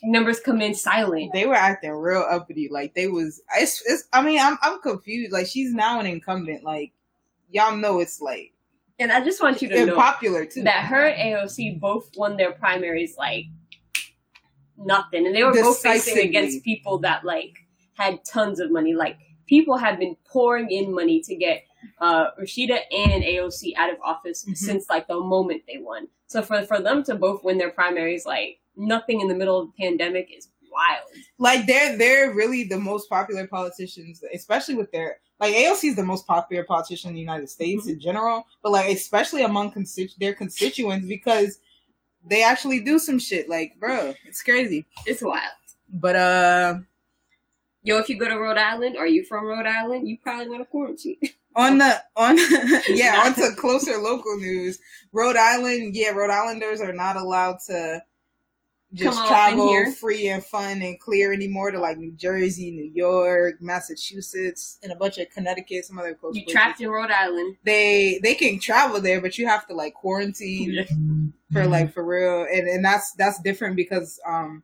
[0.03, 1.33] Numbers come in silent.
[1.33, 3.41] They were acting real uppity, like they was.
[3.57, 4.05] It's, it's.
[4.13, 5.33] I mean, I'm I'm confused.
[5.33, 6.63] Like she's now an incumbent.
[6.63, 6.93] Like
[7.51, 8.53] y'all know it's like
[8.99, 10.63] And I just want you to and know popular too.
[10.63, 13.47] that her and AOC both won their primaries like
[14.77, 17.55] nothing, and they were both facing against people that like
[17.95, 18.95] had tons of money.
[18.95, 21.65] Like people have been pouring in money to get
[22.01, 24.57] uh, Rashida and AOC out of office Mhm.
[24.57, 26.09] since like the moment they won.
[26.27, 29.69] So for for them to both win their primaries, like nothing in the middle of
[29.69, 31.09] the pandemic is wild.
[31.39, 36.05] like they're they're really the most popular politicians, especially with their like AOC is the
[36.05, 40.35] most popular politician in the United States in general, but like especially among constitu- their
[40.35, 41.59] constituents because
[42.27, 43.49] they actually do some shit.
[43.49, 44.87] Like, bro, it's crazy.
[45.07, 45.53] It's wild.
[45.93, 46.75] But uh,
[47.87, 50.63] Yo, if you go to Rhode Island, or you from Rhode Island, you probably want
[50.63, 51.19] to quarantine.
[51.57, 52.37] on the on
[52.89, 54.79] yeah on to closer local news,
[55.13, 55.95] Rhode Island.
[55.95, 58.03] Yeah, Rhode Islanders are not allowed to
[58.95, 59.93] just Come on in travel here.
[59.93, 64.97] free and fun and clear anymore to like New Jersey, New York, Massachusetts, and a
[64.97, 66.53] bunch of Connecticut, some other close you places.
[66.53, 67.57] trapped in Rhode Island.
[67.65, 72.47] they they can travel there, but you have to like quarantine for like for real,
[72.51, 74.63] and and that's that's different because um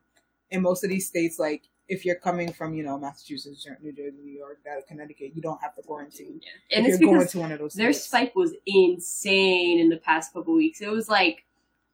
[0.50, 4.16] in most of these states like if you're coming from you know Massachusetts, New Jersey,
[4.22, 6.40] New York, that Connecticut, you don't have to quarantine.
[6.72, 8.06] And if it's you're going because to one of those their states.
[8.06, 10.80] spike was insane in the past couple weeks.
[10.80, 11.44] It was like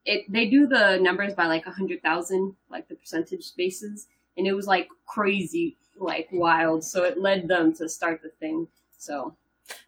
[0.07, 4.47] it they do the numbers by like a hundred thousand, like the percentage bases, and
[4.47, 6.85] it was like crazy, like wild.
[6.85, 8.66] So it led them to start the thing.
[8.97, 9.35] So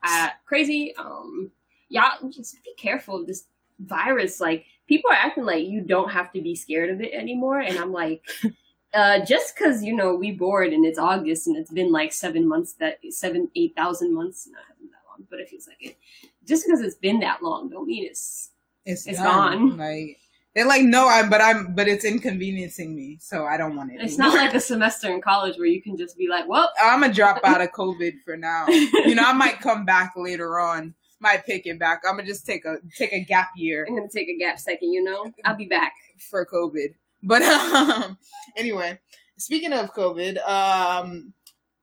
[0.03, 0.95] uh crazy.
[0.99, 1.51] Um
[1.89, 3.45] y'all just be careful of this
[3.79, 4.41] virus.
[4.41, 7.61] Like people are acting like you don't have to be scared of it anymore.
[7.61, 8.23] And I'm like
[8.95, 12.49] uh, just because you know we bored and it's August and it's been like seven
[12.49, 15.99] months that seven eight thousand months not that long but it feels like it
[16.47, 18.51] just because it's been that long don't mean it's
[18.89, 19.69] it's, it's done.
[19.69, 19.77] gone.
[19.77, 20.19] Like
[20.55, 24.01] they're like, no, I'm, but I'm, but it's inconveniencing me, so I don't want it.
[24.01, 27.03] it's not like a semester in college where you can just be like well I'm
[27.03, 28.67] gonna drop out of COVID for now.
[28.69, 30.95] You know, I might come back later on.
[31.21, 32.03] Might pick it back.
[32.09, 33.85] I'm gonna just take a take a gap year.
[33.89, 35.93] I'm gonna take a gap second you know I'll be back
[36.31, 36.95] for COVID.
[37.23, 38.19] But um
[38.57, 38.99] anyway,
[39.37, 41.35] speaking of COVID, um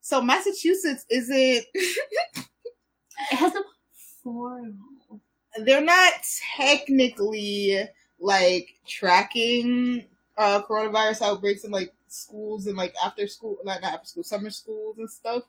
[0.02, 2.46] so Massachusetts isn't it
[3.32, 3.64] has a
[4.24, 4.95] formal
[5.64, 6.14] they're not
[6.58, 7.80] technically
[8.20, 10.06] like tracking
[10.38, 14.50] uh coronavirus outbreaks in like schools and like after school like not after school summer
[14.50, 15.44] schools and stuff.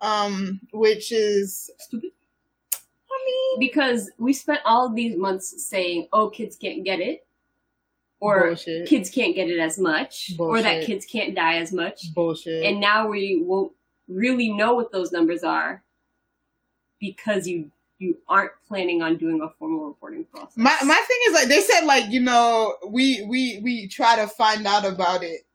[0.00, 2.10] Um which is stupid
[3.10, 7.26] I mean because we spent all of these months saying oh kids can't get it
[8.20, 8.86] or bullshit.
[8.88, 12.64] kids can't get it as much or that kids can't die as much bullshit.
[12.64, 13.72] and now we won't
[14.08, 15.82] really know what those numbers are
[17.00, 17.70] because you
[18.02, 20.56] you aren't planning on doing a formal reporting process.
[20.56, 24.26] My my thing is like they said like you know we we we try to
[24.26, 25.42] find out about it.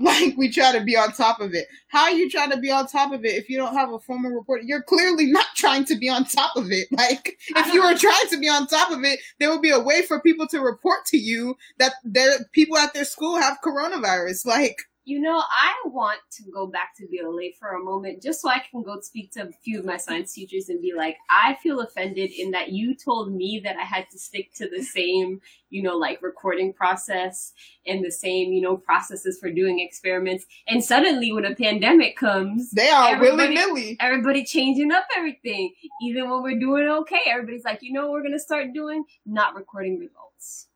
[0.00, 1.66] Like we try to be on top of it.
[1.88, 3.98] How are you trying to be on top of it if you don't have a
[3.98, 4.62] formal report?
[4.62, 6.86] You're clearly not trying to be on top of it.
[6.96, 9.80] Like if you were trying to be on top of it, there would be a
[9.80, 14.46] way for people to report to you that their people at their school have coronavirus.
[14.46, 14.76] Like
[15.08, 18.62] you know, I want to go back to BLA for a moment just so I
[18.70, 21.80] can go speak to a few of my science teachers and be like, I feel
[21.80, 25.40] offended in that you told me that I had to stick to the same,
[25.70, 27.54] you know, like recording process
[27.86, 30.44] and the same, you know, processes for doing experiments.
[30.68, 33.96] And suddenly when a pandemic comes, they are Everybody- willy nilly.
[34.00, 35.72] everybody changing up everything.
[36.02, 39.04] Even when we're doing okay, everybody's like, you know what we're gonna start doing?
[39.24, 40.66] Not recording results.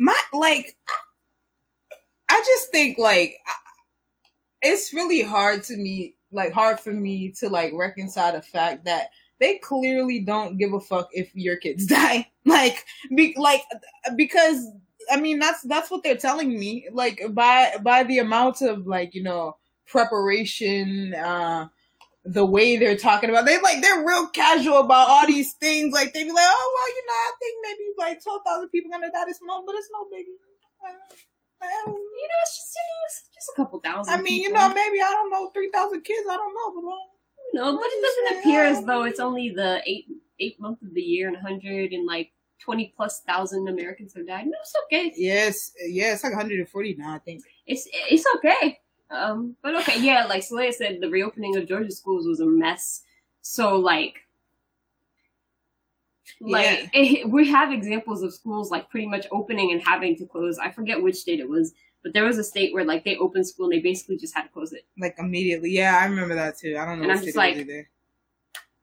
[0.00, 0.76] my like
[2.30, 3.36] i just think like
[4.62, 9.08] it's really hard to me like hard for me to like reconcile the fact that
[9.40, 12.26] they clearly don't give a fuck if your kids die.
[12.44, 13.62] Like be, like
[14.16, 14.66] because
[15.10, 16.88] i mean that's that's what they're telling me.
[16.92, 21.68] Like by by the amount of like you know preparation uh
[22.24, 25.94] the way they're talking about they like they're real casual about all these things.
[25.94, 29.10] Like they be like oh well you know i think maybe like 12,000 people gonna
[29.10, 30.36] die this month but it's no biggie
[31.62, 34.14] You know, it's just you know, it's just a couple thousand.
[34.14, 36.26] I mean, you know, maybe I don't know, three thousand kids.
[36.30, 37.08] I don't know, but like,
[37.54, 40.06] no, but it doesn't appear as though it's only the eight
[40.40, 44.46] eight month of the year and hundred and like twenty plus thousand Americans have died.
[44.46, 45.12] No, it's okay.
[45.16, 47.14] yes, yeah, it's like 140 now.
[47.14, 47.42] I think.
[47.66, 48.78] It's it's okay.
[49.10, 53.02] Um, but okay, yeah, like Soleil said, the reopening of Georgia schools was a mess.
[53.40, 54.16] So like,
[56.40, 60.58] like it, we have examples of schools like pretty much opening and having to close.
[60.58, 61.72] I forget which state it was,
[62.02, 64.42] but there was a state where like they opened school and they basically just had
[64.42, 64.86] to close it.
[64.98, 66.76] Like immediately, yeah, I remember that too.
[66.78, 67.04] I don't know.
[67.04, 67.88] And I'm just like- either.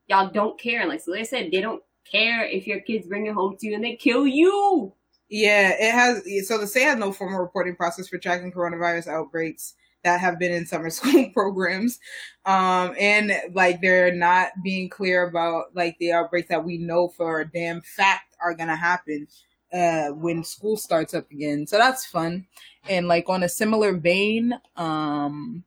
[0.08, 1.82] Y'all don't care, and like Soleil said, they don't
[2.12, 4.93] care if your kids bring it home to you and they kill you.
[5.30, 6.48] Yeah, it has.
[6.48, 9.74] So the state has no formal reporting process for tracking coronavirus outbreaks
[10.06, 11.99] that have been in summer school programs,
[12.45, 17.41] um, and like they're not being clear about like the outbreaks that we know for
[17.41, 19.28] a damn fact are gonna happen
[19.74, 21.68] uh, when school starts up again.
[21.68, 22.47] So that's fun.
[22.88, 25.64] And like on a similar vein, um,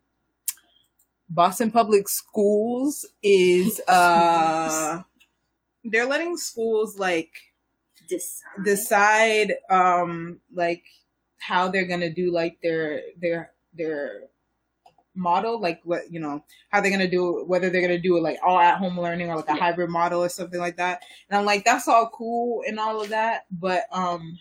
[1.29, 5.03] Boston Public Schools is uh,
[5.85, 7.31] they're letting schools like
[8.09, 8.65] Decide.
[8.65, 10.83] decide um like
[11.41, 14.23] how they're gonna do like their their their
[15.15, 18.39] model like what you know how they're gonna do whether they're gonna do it like
[18.45, 19.59] all at home learning or like a Yeah.
[19.59, 23.09] hybrid model or something like that and i'm like that's all cool and all of
[23.11, 24.39] that but um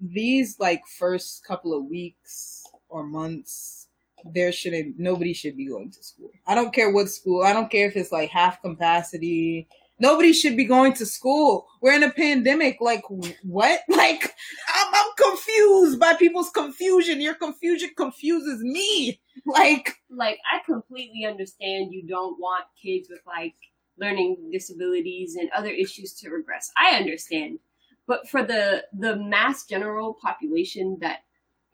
[0.00, 3.88] these like first couple of weeks or months
[4.34, 7.70] there shouldn't nobody should be going to school i don't care what school i don't
[7.70, 9.68] care if it's like half capacity
[10.02, 14.34] nobody should be going to school we're in a pandemic like what like
[14.74, 21.92] i'm, I'm confused by people's confusion your confusion confuses me like like I completely understand
[21.92, 23.54] you don't want kids with like
[23.98, 26.70] learning disabilities and other issues to regress.
[26.76, 27.58] I understand.
[28.06, 31.20] But for the the mass general population that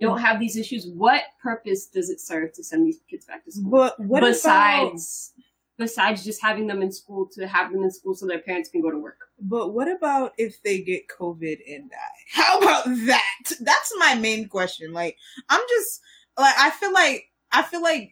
[0.00, 3.52] don't have these issues, what purpose does it serve to send these kids back to
[3.52, 3.70] school?
[3.70, 5.32] but what besides
[5.78, 8.82] besides just having them in school to have them in school so their parents can
[8.82, 9.18] go to work.
[9.40, 11.96] But what about if they get COVID and die?
[12.32, 13.52] How about that?
[13.60, 14.92] That's my main question.
[14.92, 15.16] Like,
[15.48, 16.00] I'm just
[16.36, 18.10] like I feel like I feel like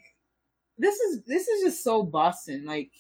[0.78, 2.64] this is this is just so Boston.
[2.64, 2.90] Like,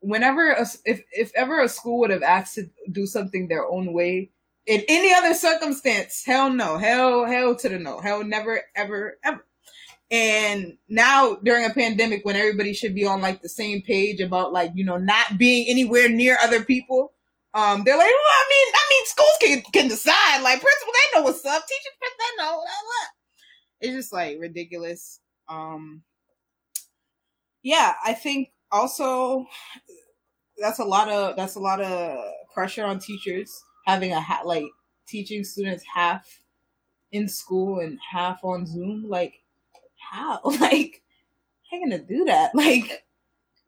[0.00, 3.92] whenever a, if if ever a school would have asked to do something their own
[3.92, 4.30] way
[4.66, 9.44] in any other circumstance, hell no, hell hell to the no, hell never ever ever.
[10.14, 14.52] And now during a pandemic, when everybody should be on like the same page about
[14.52, 17.12] like you know not being anywhere near other people,
[17.52, 20.42] um, they're like, well, I mean, I mean, schools can can decide.
[20.42, 21.64] Like principal, they know what's up.
[21.66, 22.62] Teachers, they know.
[23.80, 25.18] It's just like ridiculous.
[25.48, 26.04] Um,
[27.64, 29.46] yeah, I think also
[30.58, 32.18] that's a lot of that's a lot of
[32.54, 33.52] pressure on teachers
[33.84, 34.66] having a hat like
[35.08, 36.40] teaching students half
[37.10, 39.06] in school and half on Zoom.
[39.08, 39.40] Like,
[40.10, 40.40] how?
[40.60, 41.02] Like,
[41.70, 42.52] how you gonna do that?
[42.54, 43.04] Like,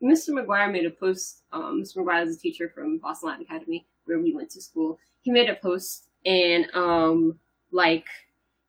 [0.02, 0.30] Mr.
[0.30, 1.42] McGuire made a post.
[1.52, 1.98] Um, Mr.
[1.98, 4.98] McGuire is a teacher from Boston Latin Academy where we went to school.
[5.22, 7.38] He made a post and um,
[7.72, 8.06] like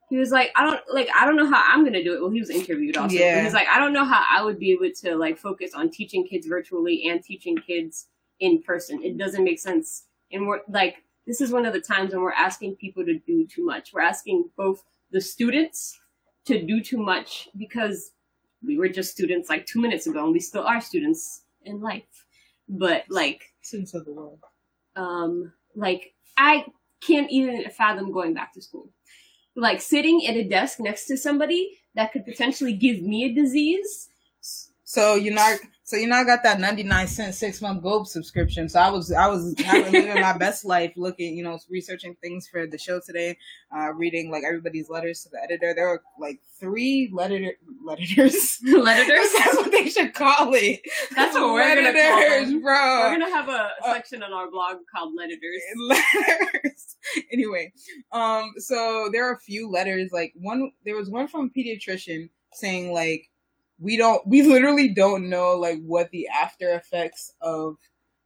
[0.08, 2.20] he was like, I don't like I don't know how I'm gonna do it.
[2.20, 3.14] Well, he was interviewed also.
[3.14, 3.42] Yeah.
[3.44, 6.26] He's like, I don't know how I would be able to like focus on teaching
[6.26, 8.06] kids virtually and teaching kids
[8.40, 9.02] in person.
[9.02, 10.04] It doesn't make sense.
[10.32, 13.46] And we're like, this is one of the times when we're asking people to do
[13.46, 13.92] too much.
[13.92, 15.98] We're asking both the students
[16.48, 18.12] to do too much because
[18.66, 22.26] we were just students like two minutes ago and we still are students in life.
[22.68, 24.40] But like, sense of the world.
[24.96, 26.64] um, like I
[27.00, 28.88] can't even fathom going back to school.
[29.54, 34.08] Like sitting at a desk next to somebody that could potentially give me a disease.
[34.88, 35.58] So you're not.
[35.82, 38.70] So you now got that 99 cent six month Globe subscription.
[38.70, 42.48] So I was I was having, living my best life, looking, you know, researching things
[42.48, 43.36] for the show today,
[43.76, 45.74] uh, reading like everybody's letters to the editor.
[45.74, 47.52] There were like three letter
[47.84, 48.60] letters.
[48.64, 49.28] Letters.
[49.36, 50.80] That's what they should call it.
[51.14, 52.62] That's what we're gonna call them.
[52.62, 52.98] bro.
[53.00, 55.38] We're gonna have a Uh, section on our blog called Letters.
[55.76, 56.96] letters.
[57.30, 57.72] anyway,
[58.12, 60.12] um, so there are a few letters.
[60.14, 63.28] Like one, there was one from a pediatrician saying like,
[63.80, 67.76] we don't, we literally don't know like what the after effects of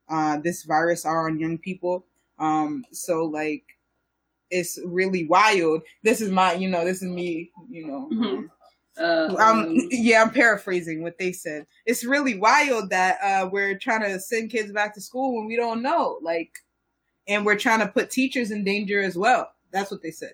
[0.08, 2.06] uh this virus are on young people.
[2.38, 3.64] Um, so like,
[4.50, 5.82] it's really wild.
[6.02, 8.08] This is my, you know, this is me, you know.
[8.12, 8.50] Mhm.
[8.98, 11.66] Uh, Um, yeah, I'm paraphrasing what they said.
[11.86, 15.56] It's really wild that uh, we're trying to send kids back to school when we
[15.56, 16.52] don't know, like,
[17.28, 19.52] and we're trying to put teachers in danger as well.
[19.72, 20.32] That's what they said.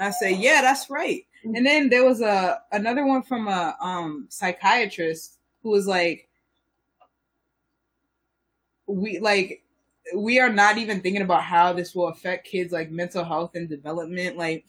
[0.00, 1.26] And I say, yeah, that's right.
[1.44, 6.26] And then there was a another one from a um psychiatrist who was like,
[8.86, 9.62] we like
[10.16, 13.68] we are not even thinking about how this will affect kids like mental health and
[13.68, 14.64] development, like,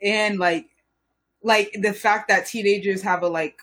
[0.00, 0.68] and like
[1.42, 3.58] like the fact that teenagers have a like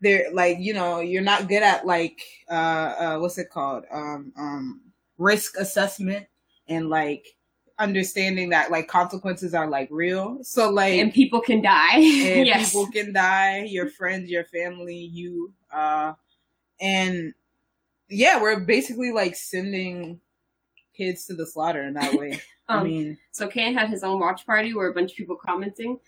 [0.00, 2.20] they're like you know you're not good at like
[2.50, 4.80] uh uh what's it called um um
[5.18, 6.26] risk assessment
[6.68, 7.35] and like
[7.78, 11.94] understanding that like consequences are like real so like and people can die.
[11.96, 12.70] and yes.
[12.70, 16.12] people can die your friends your family you uh
[16.80, 17.34] and
[18.08, 20.18] yeah we're basically like sending
[20.96, 24.18] kids to the slaughter in that way i Um, mean So Kane had his own
[24.20, 25.98] watch party where a bunch of people commenting.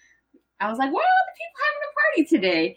[0.60, 2.76] I was like, why are all the people having a party today?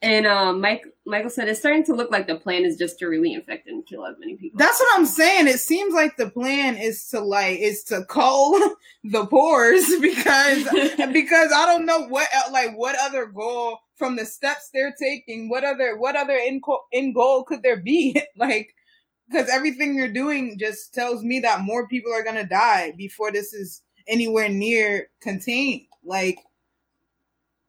[0.00, 3.06] And um, Mike Michael said it's starting to look like the plan is just to
[3.06, 4.58] really infect and kill as many people.
[4.58, 5.48] That's what I'm saying.
[5.48, 8.52] It seems like the plan is to like is to cull
[9.04, 10.64] the pores because
[11.12, 15.48] because I don't know what like what other goal from the steps they're taking.
[15.48, 18.20] What other what other end goal, end goal could there be?
[18.36, 18.72] like
[19.28, 23.52] because everything you're doing just tells me that more people are gonna die before this
[23.52, 25.82] is anywhere near contained.
[26.04, 26.38] Like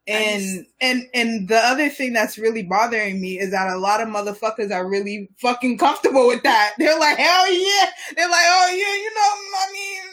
[0.08, 4.01] and just, and and the other thing that's really bothering me is that a lot
[4.01, 6.74] of motherfuckers are really fucking comfortable with that.
[6.78, 7.89] They're like, hell yeah.
[8.16, 10.04] They're like, oh yeah, you know, I mean,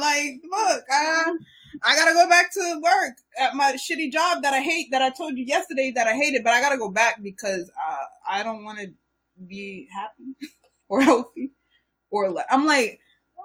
[0.00, 1.36] like, look, I,
[1.82, 4.88] I gotta go back to work at my shitty job that I hate.
[4.90, 8.04] That I told you yesterday that I hated, but I gotta go back because uh,
[8.28, 8.88] I don't want to
[9.46, 10.36] be happy
[10.88, 11.52] or healthy
[12.10, 13.00] or like, I'm like,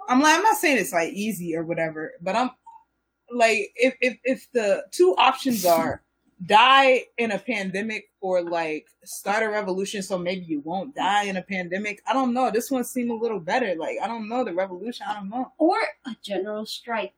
[0.10, 2.52] I'm like, I'm not saying it's like easy or whatever, but I'm
[3.32, 6.02] like if if if the two options are
[6.46, 11.38] die in a pandemic or like start a revolution so maybe you won't die in
[11.38, 12.52] a pandemic i don't know.
[12.52, 13.76] This one seemed a little better.
[13.76, 15.06] Like i don't know the revolution.
[15.10, 15.52] I don't know.
[15.58, 17.14] Or a general strike.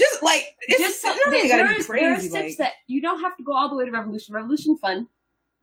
[0.00, 3.20] Just like it's just something there, there, is, there are steps like, that you don't
[3.20, 4.34] have to go all the way to revolution.
[4.34, 5.06] Revolution fun.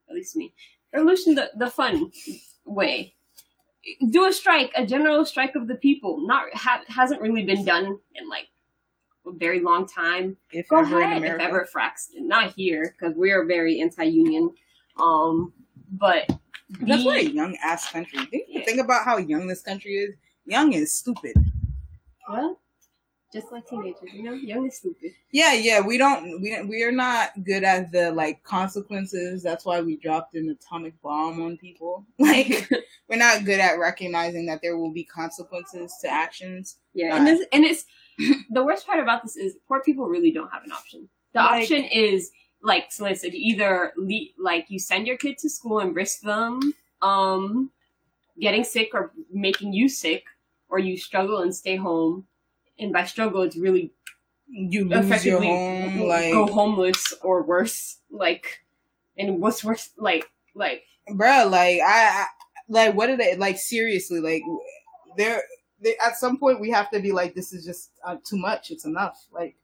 [0.10, 0.53] At least me.
[0.93, 2.12] Revolution the, the fun
[2.64, 3.16] way.
[4.10, 6.28] Do a strike a general strike of the people.
[6.28, 8.47] Not ha- hasn't really been done in like
[9.34, 10.38] very long time.
[10.51, 14.53] If Go ever ahead, if ever fracks, not here because we're very anti-union.
[14.99, 15.53] Um,
[15.91, 16.30] but
[16.82, 18.25] that's why a young ass country.
[18.25, 18.65] Think, yeah.
[18.65, 20.15] think about how young this country is.
[20.45, 21.34] Young is stupid.
[22.30, 22.59] Well,
[23.34, 25.11] just like teenagers, you know, young is stupid.
[25.32, 25.82] Yeah, yeah.
[25.82, 26.41] We don't.
[26.41, 29.43] We we are not good at the like consequences.
[29.43, 32.05] That's why we dropped an atomic bomb on people.
[32.19, 32.69] Like
[33.09, 36.78] we're not good at recognizing that there will be consequences to actions.
[36.93, 37.86] Yeah, uh, and, this, and it's
[38.49, 41.09] the worst part about this is poor people really don't have an option.
[41.34, 42.32] The like, option is
[42.63, 46.59] like so said, either le- like you send your kid to school and risk them
[47.01, 47.72] um
[48.39, 50.24] getting sick or making you sick,
[50.70, 52.26] or you struggle and stay home.
[52.80, 53.91] And by struggle, it's really
[54.47, 57.97] you lose your home, like go homeless or worse.
[58.09, 58.63] Like,
[59.18, 62.26] and what's worse, like like bro, like I, I
[62.70, 64.43] like what are they like seriously like
[65.18, 65.41] they're
[65.82, 68.71] they, at some point we have to be like, this is just uh, too much.
[68.71, 69.25] It's enough.
[69.32, 69.55] Like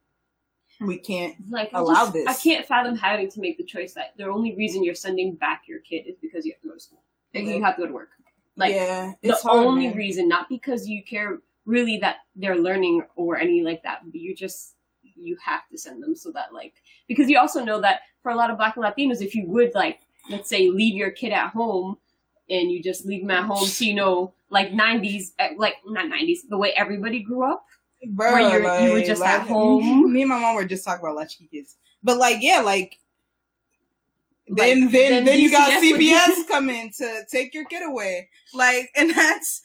[0.79, 2.27] we can't like allow just, this.
[2.27, 5.63] I can't fathom having to make the choice that the only reason you're sending back
[5.67, 7.01] your kid is because you have to go to school.
[7.33, 8.09] Like, you have to go to work.
[8.55, 9.97] Like yeah, the hard, only man.
[9.97, 14.35] reason, not because you care really that they're learning or any like that, but you
[14.35, 16.73] just you have to send them so that like
[17.07, 19.73] because you also know that for a lot of black and Latinos, if you would
[19.73, 21.97] like let's say leave your kid at home
[22.49, 26.05] and you just leave them at home so you know like 90s eh, like not
[26.05, 27.65] 90s the way everybody grew up.
[28.05, 30.13] Bro, where like, you were just like, at home.
[30.13, 31.75] me and my mom were just talking about latchkey kids.
[32.03, 32.97] But like yeah like
[34.47, 38.29] then like, then then, then you got CPS come in to take your kid away.
[38.53, 39.61] Like and that's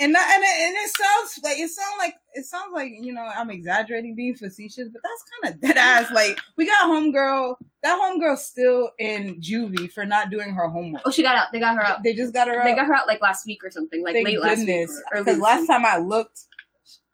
[0.00, 3.12] and that, and it, and it sounds like it sounds like it sounds like you
[3.12, 6.10] know I'm exaggerating, being facetious, but that's kind of dead ass.
[6.10, 11.02] Like we got homegirl, that homegirl still in juvie for not doing her homework.
[11.04, 11.48] Oh, she got out.
[11.52, 12.02] They got her out.
[12.02, 12.64] They just got her out.
[12.64, 14.68] They got her out like last week or something, like Thank late goodness.
[14.90, 15.24] last week.
[15.24, 16.40] Because last time I looked,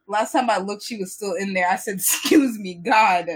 [0.07, 1.69] last time I looked, she was still in there.
[1.69, 3.27] I said, "Excuse me, God,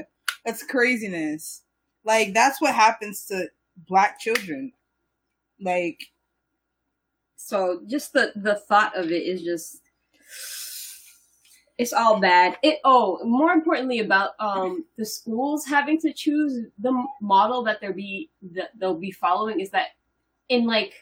[0.45, 1.62] that's craziness."
[2.05, 3.49] Like that's what happens to
[3.88, 4.72] black children.
[5.61, 5.99] Like
[7.45, 9.82] so just the the thought of it is just
[11.78, 12.57] it's all bad.
[12.62, 17.93] It oh, more importantly about um the schools having to choose the model that they'll
[17.93, 19.88] be that they'll be following is that
[20.49, 20.95] in like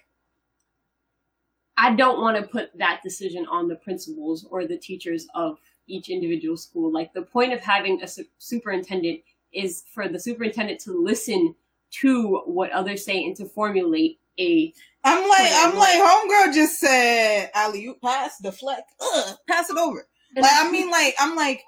[1.77, 6.09] I don't want to put that decision on the principals or the teachers of each
[6.09, 6.93] individual school.
[6.93, 9.21] Like the point of having a su- superintendent
[9.53, 11.55] is for the superintendent to listen
[12.01, 17.51] to what others say and to formulate a I'm like, I'm like, homegirl just said,
[17.55, 20.07] Ali, you pass, deflect, Ugh, pass it over.
[20.37, 21.63] Like, I mean, like, I'm like,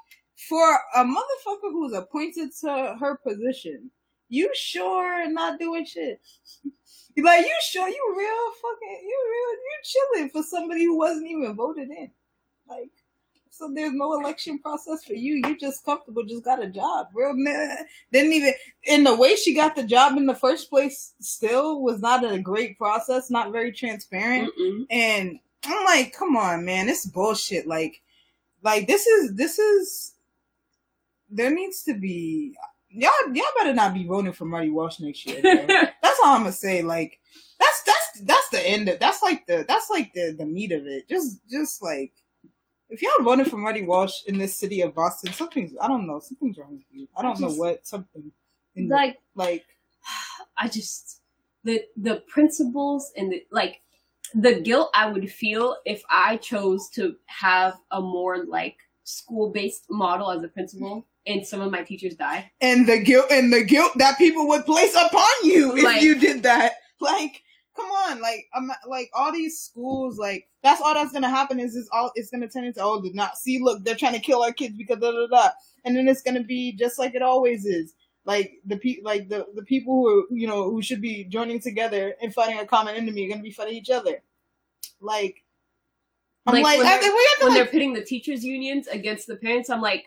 [0.48, 3.90] for a motherfucker who's appointed to her position,
[4.28, 6.20] you sure not doing shit.
[7.16, 11.54] like, you sure you real fucking, you real, you chilling for somebody who wasn't even
[11.56, 12.10] voted in.
[12.68, 12.90] Like,
[13.52, 15.34] so there's no election process for you.
[15.34, 17.08] You just comfortable, just got a job.
[17.12, 17.76] Real man
[18.10, 21.12] didn't even in the way she got the job in the first place.
[21.20, 24.50] Still was not a great process, not very transparent.
[24.58, 24.86] Mm-mm.
[24.90, 27.66] And I'm like, come on, man, this bullshit.
[27.66, 28.00] Like,
[28.62, 30.14] like this is this is
[31.30, 32.56] there needs to be
[32.88, 35.42] y'all y'all better not be voting for Marty Walsh next year.
[35.42, 36.80] that's all I'm gonna say.
[36.80, 37.18] Like
[37.60, 40.86] that's that's that's the end of that's like the that's like the the meat of
[40.86, 41.06] it.
[41.06, 42.12] Just just like
[42.92, 46.20] if y'all voted for Marty Walsh in this city of Boston, something's I don't know,
[46.20, 47.08] something's wrong with you.
[47.16, 48.30] I don't I just, know what something.
[48.76, 49.64] like the, like
[50.56, 51.20] I just
[51.64, 53.80] the the principles and the like
[54.34, 59.86] the guilt I would feel if I chose to have a more like school based
[59.90, 62.50] model as a principal and some of my teachers die.
[62.60, 66.18] And the guilt and the guilt that people would place upon you if Like- you
[66.18, 66.72] did that.
[67.00, 67.42] Like,
[67.76, 71.74] come on, like um, like all these schools, like that's all that's gonna happen is
[71.74, 74.42] is all it's gonna turn into oh did not see look they're trying to kill
[74.42, 75.48] our kids because da da da,
[75.84, 77.94] and then it's gonna be just like it always is.
[78.24, 81.58] Like the pe- like the the people who are, you know who should be joining
[81.60, 84.22] together and fighting a common enemy are gonna be fighting each other.
[85.00, 85.42] Like,
[86.46, 88.44] I'm Like, like, when I they're- we have to when like they're pitting the teachers
[88.44, 90.04] unions against the parents, I'm like,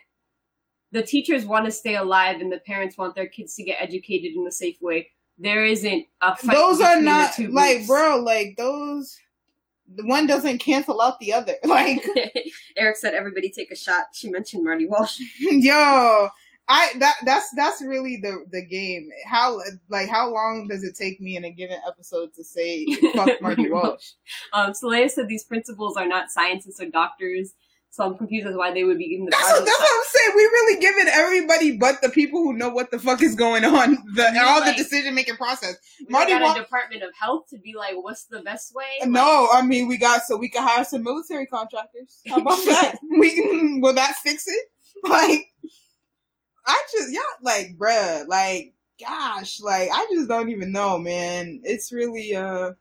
[0.94, 4.34] the teachers want to stay alive and the parents want their kids to get educated
[4.34, 5.10] in a safe way.
[5.38, 6.56] There isn't a fight.
[6.56, 7.88] those are not like groups.
[7.88, 9.18] bro like those
[9.96, 12.04] the one doesn't cancel out the other like
[12.78, 15.20] Eric said, "Everybody take a shot." She mentioned Marty Walsh.
[15.40, 16.30] yo
[16.68, 19.60] i that that's that's really the the game how
[19.90, 22.84] like how long does it take me in a given episode to say
[23.14, 24.14] fuck marty walsh
[24.52, 27.54] Um, Soleil said these principals are not scientists or doctors,
[27.96, 30.04] so I'm confused as why they would be given the that's what, that's what i'm
[30.08, 30.36] saying.
[30.36, 33.98] We really giving everybody but the people who know what the fuck is going on
[34.16, 35.76] the Yeah, all like- the decision making process.
[36.02, 38.84] We Marty got Wa- a Department of Health to be like, what's the best way?
[39.00, 42.20] Like, no i mean we got so we can hire some military contractors.
[42.28, 42.96] How about that?
[43.20, 44.66] We can will that fix it?
[45.04, 45.46] Like
[46.66, 51.62] I just yeah, like bruh, like gosh, like I just don't even know, man.
[51.64, 52.72] It's really uh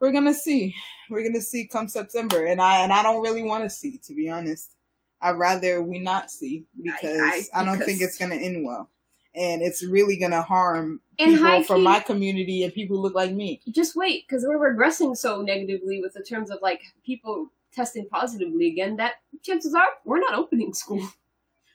[0.00, 0.74] we're gonna see.
[1.10, 2.46] We're gonna see come September.
[2.46, 4.74] And I and I don't really wanna see, to be honest.
[5.20, 8.88] I'd rather we not see because I, I- don't think it's gonna end well.
[9.34, 13.32] And it's really gonna harm people from key- my community and people who look like
[13.32, 13.60] me.
[13.70, 18.68] just wait because we're regressing so negatively with the terms of like people testing positively
[18.68, 21.06] again that chances are we're not opening school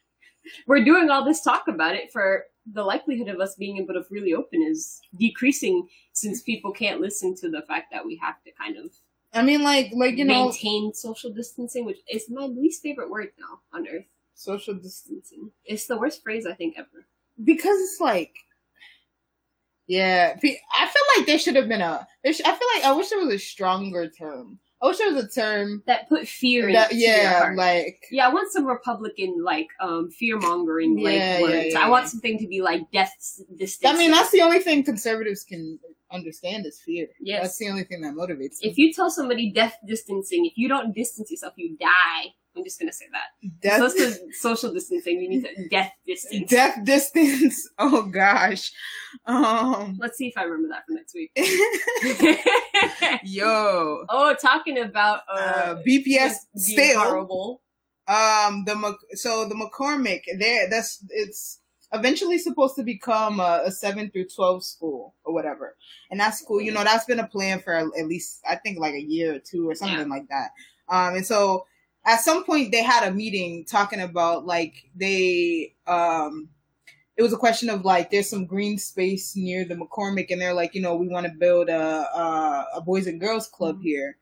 [0.68, 4.04] we're doing all this talk about it for the likelihood of us being able to
[4.10, 8.52] really open is decreasing since people can't listen to the fact that we have to
[8.52, 8.92] kind of
[9.34, 13.30] I mean like like you know maintain social distancing which is my least favorite word
[13.40, 14.06] now on earth.
[14.36, 15.52] Social distancing.
[15.66, 17.06] It's the worst phrase i think ever.
[17.44, 18.34] Because it's like
[19.88, 23.20] yeah i feel like there should have been a i feel like i wish there
[23.20, 27.02] was a stronger term i wish there was a term that put fear that into
[27.04, 27.56] your yeah heart.
[27.58, 31.66] like Yeah, I want some Republican like um fear mongering like Yeah, yeah, words.
[31.74, 33.14] yeah, I want something to be like death
[33.58, 33.92] distance.
[33.94, 35.80] i mean that's the only thing conservatives can
[36.12, 37.42] understand is fear Yes.
[37.44, 38.70] that's the only thing that motivates them.
[38.72, 42.24] if you tell somebody death distancing, if you don't distance yourself, you die.
[42.56, 43.60] I'm just gonna say that.
[43.62, 45.20] death, So it's the social distancing.
[45.22, 46.50] You need to death distance.
[46.50, 48.72] death distance oh gosh
[49.26, 51.32] um Let's see if I remember that for next week.
[53.24, 57.62] yo oh, talking about uh, uh bps still horrible.
[58.08, 61.60] um the so the mccormick there that's it's
[61.94, 65.76] eventually supposed to become a, a 7 through 12 school or whatever
[66.12, 68.94] and that school you know that's been a plan for at least i think like
[68.96, 70.06] a year or two or something Yeah.
[70.16, 70.50] like that
[70.90, 71.66] um and so
[72.06, 76.50] at some point they had a meeting talking about like they um
[77.18, 80.54] it was a question of like there's some green space near the McCormick and they're
[80.54, 83.84] like you know we want to build a, a a boys and girls club Mhm.
[83.84, 84.18] here.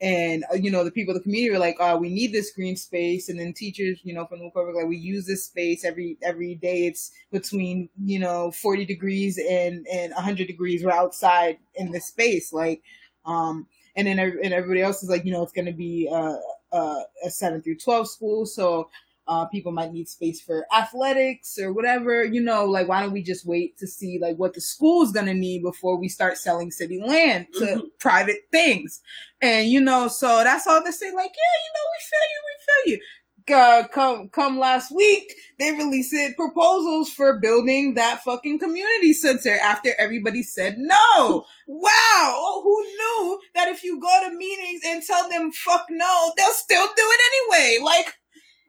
[0.00, 2.50] And uh, you know the people of the community were like uh we need this
[2.52, 3.28] green space.
[3.28, 6.56] And then teachers you know from the McCormick like we use this space every every
[6.56, 6.86] day.
[6.86, 10.84] It's between you know 40 degrees and and 100 degrees.
[10.84, 12.52] We're outside in this space.
[12.52, 12.82] Like
[13.24, 16.34] um and then and everybody else is like you know it's going to be uh,
[16.72, 18.88] uh, a 7 through 12 school so
[19.28, 23.22] uh, people might need space for athletics or whatever you know like why don't we
[23.22, 27.00] just wait to see like what the school's gonna need before we start selling city
[27.00, 27.82] land to Mhm.
[28.00, 29.00] private things
[29.40, 32.40] and you know so that's all they say like yeah you know we feel you
[32.48, 33.04] we feel you
[33.50, 39.90] uh, come come last week they released proposals for building that fucking community center after
[39.98, 41.44] everybody said no.
[41.66, 41.90] Wow.
[42.34, 46.50] Oh, who knew that if you go to meetings and tell them fuck no they'll
[46.50, 47.20] still do it
[47.56, 47.84] anyway?
[47.84, 48.14] Like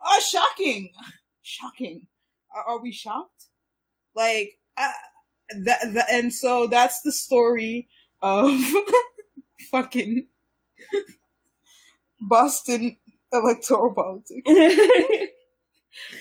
[0.03, 0.91] oh shocking.
[1.41, 2.07] Shocking.
[2.55, 3.47] Are, are we shocked?
[4.15, 4.91] Like uh,
[5.65, 7.87] that, that and so that's the story
[8.21, 8.51] of
[9.71, 10.27] fucking
[12.21, 12.97] boston
[13.33, 14.47] electoral politics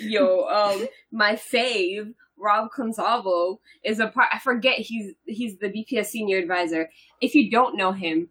[0.00, 4.28] Yo, um, my fave, Rob Consalvo, is a part.
[4.32, 6.90] I forget he's he's the BPS senior advisor.
[7.20, 8.28] If you don't know him,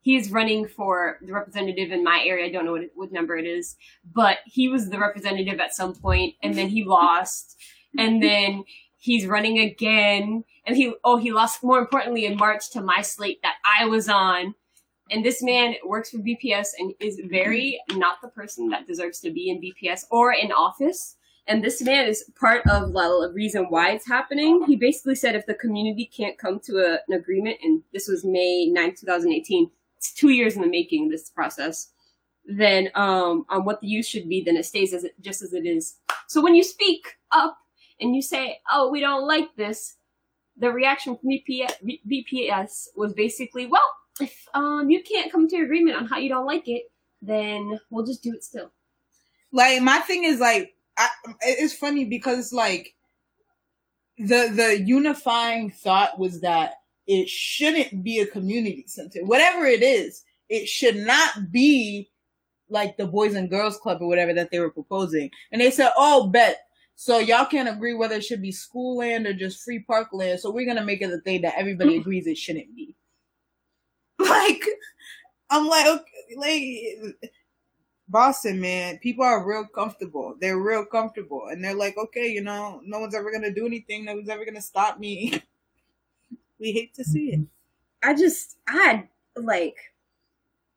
[0.00, 2.46] he's running for the representative in my area.
[2.46, 3.76] I don't know what what number it is,
[4.14, 7.56] but he was the representative at some point, and then he lost,
[7.98, 8.64] and then
[8.96, 11.62] he's running again, and he oh he lost.
[11.62, 14.54] More importantly, in March to my slate that I was on.
[15.10, 19.30] And this man works for BPS and is very not the person that deserves to
[19.30, 21.16] be in BPS or in office.
[21.48, 24.62] And this man is part of the reason why it's happening.
[24.66, 28.24] He basically said if the community can't come to a, an agreement, and this was
[28.24, 31.88] May 9, 2018, it's two years in the making, this process,
[32.46, 35.52] then um, on what the use should be, then it stays as it, just as
[35.52, 35.96] it is.
[36.28, 37.58] So when you speak up
[38.00, 39.96] and you say, oh, we don't like this,
[40.56, 43.82] the reaction from BPS was basically, well,
[44.20, 46.90] if um, you can't come to an agreement on how you don't like it,
[47.22, 48.70] then we'll just do it still.
[49.52, 51.08] Like my thing is like I,
[51.40, 52.94] it's funny because like
[54.18, 56.74] the the unifying thought was that
[57.06, 59.24] it shouldn't be a community center.
[59.24, 62.10] Whatever it is, it should not be
[62.68, 65.30] like the Boys and Girls Club or whatever that they were proposing.
[65.50, 66.60] And they said, "Oh, bet."
[66.94, 70.38] So y'all can't agree whether it should be school land or just free park land.
[70.38, 72.94] So we're gonna make it a thing that everybody agrees it shouldn't be.
[74.28, 74.62] Like,
[75.48, 77.32] I'm like, okay, like
[78.08, 80.34] Boston, man, people are real comfortable.
[80.40, 81.46] They're real comfortable.
[81.50, 84.04] And they're like, okay, you know, no one's ever to do anything.
[84.04, 85.42] No one's ever to stop me.
[86.58, 87.40] we hate to see it.
[88.02, 89.76] I just, I like,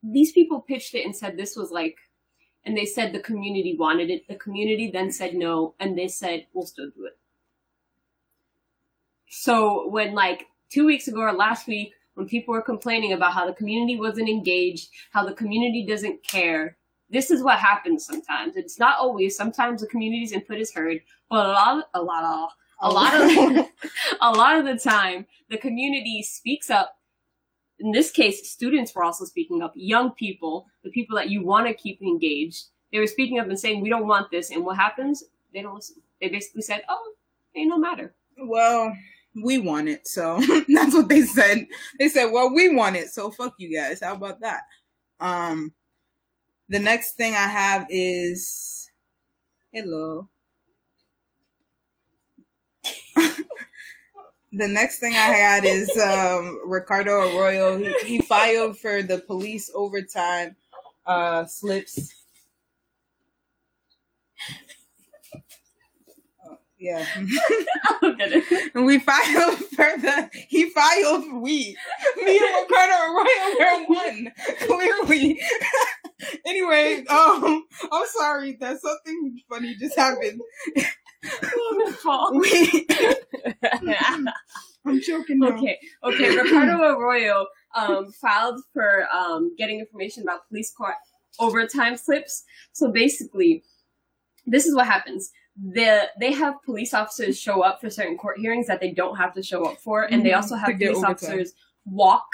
[0.04, 1.98] these people pitched it and said this was like,
[2.66, 4.28] and they said the community wanted it.
[4.28, 7.18] The community then said no, and they said, we'll still do it.
[9.30, 13.46] So when, like, two weeks ago or last week, when people were complaining about how
[13.46, 16.78] the community wasn't engaged, how the community doesn't care,
[17.10, 18.56] this is what happens sometimes.
[18.56, 19.36] It's not always.
[19.36, 22.50] Sometimes the community's input is heard, but a lot, a lot of,
[22.82, 23.68] a lot of,
[24.22, 26.98] a lot of the time, the community speaks up.
[27.80, 29.74] In this case, students were also speaking up.
[29.76, 33.60] Young people, the people that you want to keep engaged, they were speaking up and
[33.60, 35.24] saying, "We don't want this." And what happens?
[35.54, 36.02] They don't listen.
[36.22, 37.14] They basically said, "Oh,
[37.56, 38.96] ain't no matter." Well,
[39.42, 41.68] we want it, so that's what they said.
[42.00, 44.62] They said, "Well, we want it, so fuck you guys." How about that?
[45.20, 45.74] Um,
[46.70, 48.90] the next thing I have is
[49.72, 50.30] hello.
[53.16, 57.78] the next thing I had is um, Ricardo Arroyo.
[57.78, 60.56] He, he filed for the police overtime
[61.06, 62.23] uh, slips.
[66.84, 67.06] Yeah.
[68.76, 71.78] and we filed for the he filed we.
[72.18, 74.32] Me and Ricardo Arroyo were one.
[74.60, 75.42] Clearly.
[76.46, 80.42] anyway, um I'm sorry that something funny just happened.
[82.34, 82.86] we,
[84.86, 85.54] I'm joking now.
[85.56, 86.36] Okay, okay.
[86.38, 90.96] Ricardo Arroyo um, filed for um, getting information about police court
[91.40, 92.44] overtime slips.
[92.74, 93.64] So basically,
[94.46, 98.68] this is what happens the they have police officers show up for certain court hearings
[98.68, 100.24] that they don't have to show up for, and mm-hmm.
[100.24, 101.54] they also have police officers
[101.86, 102.26] walk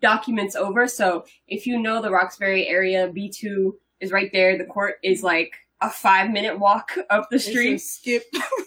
[0.00, 0.88] documents over.
[0.88, 4.58] So if you know the Roxbury area, B two is right there.
[4.58, 7.78] The court is like a five minute walk up the street.
[7.78, 8.24] Skip.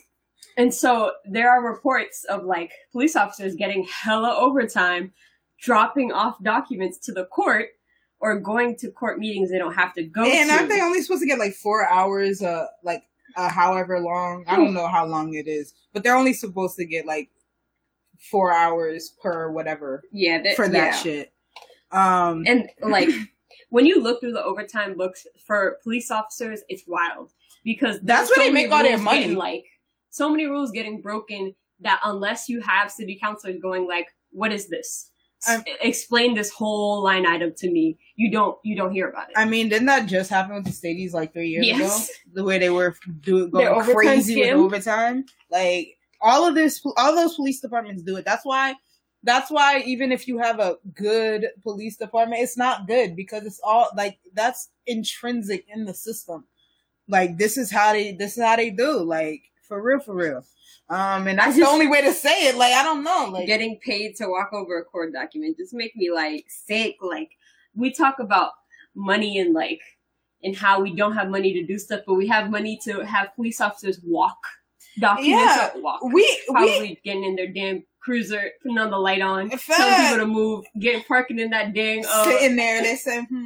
[0.58, 5.12] and so there are reports of like police officers getting hella overtime,
[5.60, 7.70] dropping off documents to the court
[8.24, 10.56] or going to court meetings they don't have to go and to.
[10.56, 13.04] aren't they only supposed to get like four hours uh like
[13.36, 14.44] uh, however long.
[14.48, 17.30] I don't know how long it is, but they're only supposed to get like
[18.20, 20.04] four hours per whatever.
[20.12, 20.96] Yeah, that, for that yeah.
[20.96, 21.34] shit.
[21.92, 23.10] Um, and like
[23.70, 27.32] when you look through the overtime books for police officers, it's wild
[27.64, 29.22] because that's where so they make all their money.
[29.22, 29.66] Getting, like
[30.10, 34.68] so many rules getting broken that unless you have city councilors going like, "What is
[34.68, 35.12] this?"
[35.48, 37.98] I'm, explain this whole line item to me.
[38.16, 39.34] You don't you don't hear about it.
[39.38, 42.10] I mean, didn't that just happen with the Staties like three years yes.
[42.10, 42.16] ago?
[42.34, 45.26] The way they were doing going crazy with overtime.
[45.52, 48.26] Like all of this, all those police departments do it.
[48.26, 48.76] That's why.
[49.26, 53.62] That's why even if you have a good police department, it's not good because it's
[53.64, 56.46] all like that's intrinsic in the system.
[57.08, 59.00] Like this is how they this is how they do.
[59.00, 60.46] Like for real, for real.
[60.90, 62.56] Um, and that's just, the only way to say it.
[62.56, 63.30] Like, I don't know.
[63.32, 66.98] Like getting paid to walk over a court document just make me like sick.
[67.02, 67.30] Like
[67.76, 68.52] we talk about
[68.96, 69.82] money and like
[70.44, 73.34] and how we don't have money to do stuff, but we have money to have
[73.36, 74.38] police officers walk
[75.00, 76.04] documents yeah, walk.
[76.04, 80.18] We probably we, getting in their damn cruiser, putting on the light on, telling people
[80.18, 82.84] to move, getting parking in that dang uh, sitting there.
[82.84, 83.46] They say, hmm,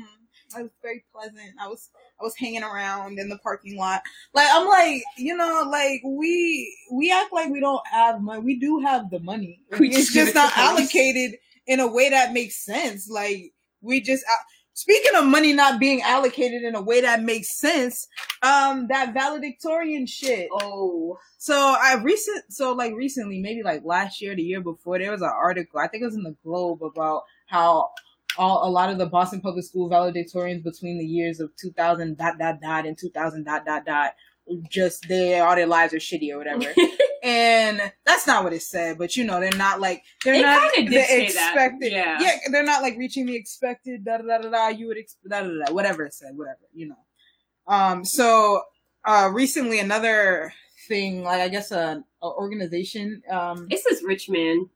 [0.53, 1.53] that was very pleasant.
[1.61, 1.89] I was
[2.19, 4.01] I was hanging around in the parking lot.
[4.33, 8.41] Like I'm like, you know, like we we act like we don't have money.
[8.41, 9.61] We do have the money.
[9.79, 11.37] We it's just, not allocated
[11.67, 13.07] in a way that makes sense.
[13.09, 14.43] Like we just uh,
[14.73, 18.07] speaking of money not being allocated in a way that makes sense,
[18.41, 20.49] um, that valedictorian shit.
[20.51, 21.17] Oh.
[21.37, 25.21] So I recent so like recently, maybe like last year, the year before, there was
[25.21, 27.89] an article, I think it was in the Globe about how
[28.37, 32.37] all a lot of the Boston Public School valedictorians between the years of 2000 dot
[32.37, 34.13] dot dot and 2000 dot dot dot
[34.69, 36.73] just they all their lives are shitty or whatever.
[37.23, 40.73] and that's not what it said, but you know, they're not like they're It not
[40.75, 41.91] the did say that, expected.
[41.91, 42.17] yeah.
[42.21, 44.67] yeah, they're not like reaching the expected da da da da.
[44.69, 46.95] You would expect da da da whatever it said, whatever you know.
[47.67, 48.61] Um, so
[49.03, 50.53] uh, recently another
[50.87, 54.69] thing, like I guess a, a organization, um, this rich man,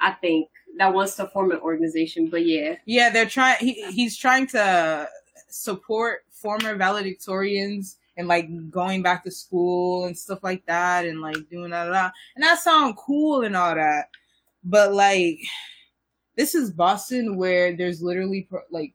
[0.00, 0.48] I think,
[0.78, 2.28] that wants to form an organization.
[2.30, 3.58] But yeah, Yeah, they're trying.
[3.60, 5.08] He, he's trying to
[5.48, 11.36] support former valedictorians and like going back to school and stuff like that, and like
[11.50, 12.12] doing that, that.
[12.34, 14.08] and that sounds cool and all that.
[14.64, 15.38] But like,
[16.36, 18.94] this is Boston, where there's literally like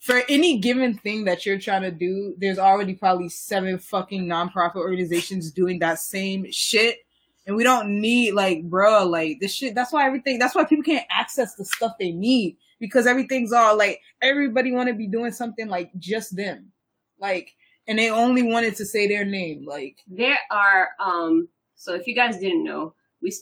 [0.00, 4.76] for any given thing that you're trying to do, there's already probably seven fucking nonprofit
[4.76, 6.98] organizations doing that same shit.
[7.46, 9.74] And we don't need like, bro, like this shit.
[9.74, 10.38] That's why everything.
[10.38, 14.88] That's why people can't access the stuff they need because everything's all like everybody want
[14.88, 16.72] to be doing something like just them,
[17.20, 17.52] like,
[17.86, 19.98] and they only wanted to say their name, like.
[20.08, 20.90] there are.
[21.00, 23.32] um So if you guys didn't know, we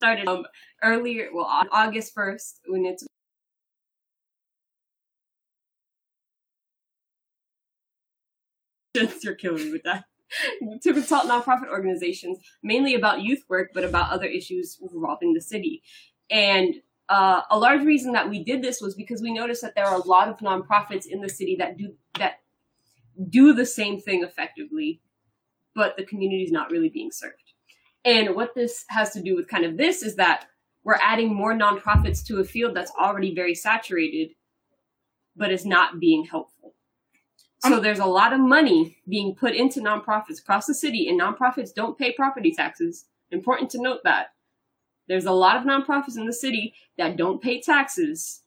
[0.00, 0.46] started um,
[0.82, 1.28] earlier.
[1.32, 3.06] Well, on August first, when it's
[9.24, 10.04] you're killing me with that.
[10.82, 15.82] to consult nonprofit organizations, mainly about youth work, but about other issues revolving the city.
[16.30, 16.76] And
[17.08, 19.94] uh, a large reason that we did this was because we noticed that there are
[19.94, 22.40] a lot of nonprofits in the city that do that
[23.30, 25.00] do the same thing effectively,
[25.74, 27.52] but the community is not really being served.
[28.04, 30.46] And what this has to do with kind of this is that
[30.84, 34.30] we're adding more nonprofits to a field that's already very saturated,
[35.34, 36.55] but is not being helpful.
[37.68, 41.74] So there's a lot of money being put into nonprofits across the city, and nonprofits
[41.74, 43.06] don't pay property taxes.
[43.30, 44.28] Important to note that.
[45.08, 48.42] There's a lot of nonprofits in the city that don't pay taxes.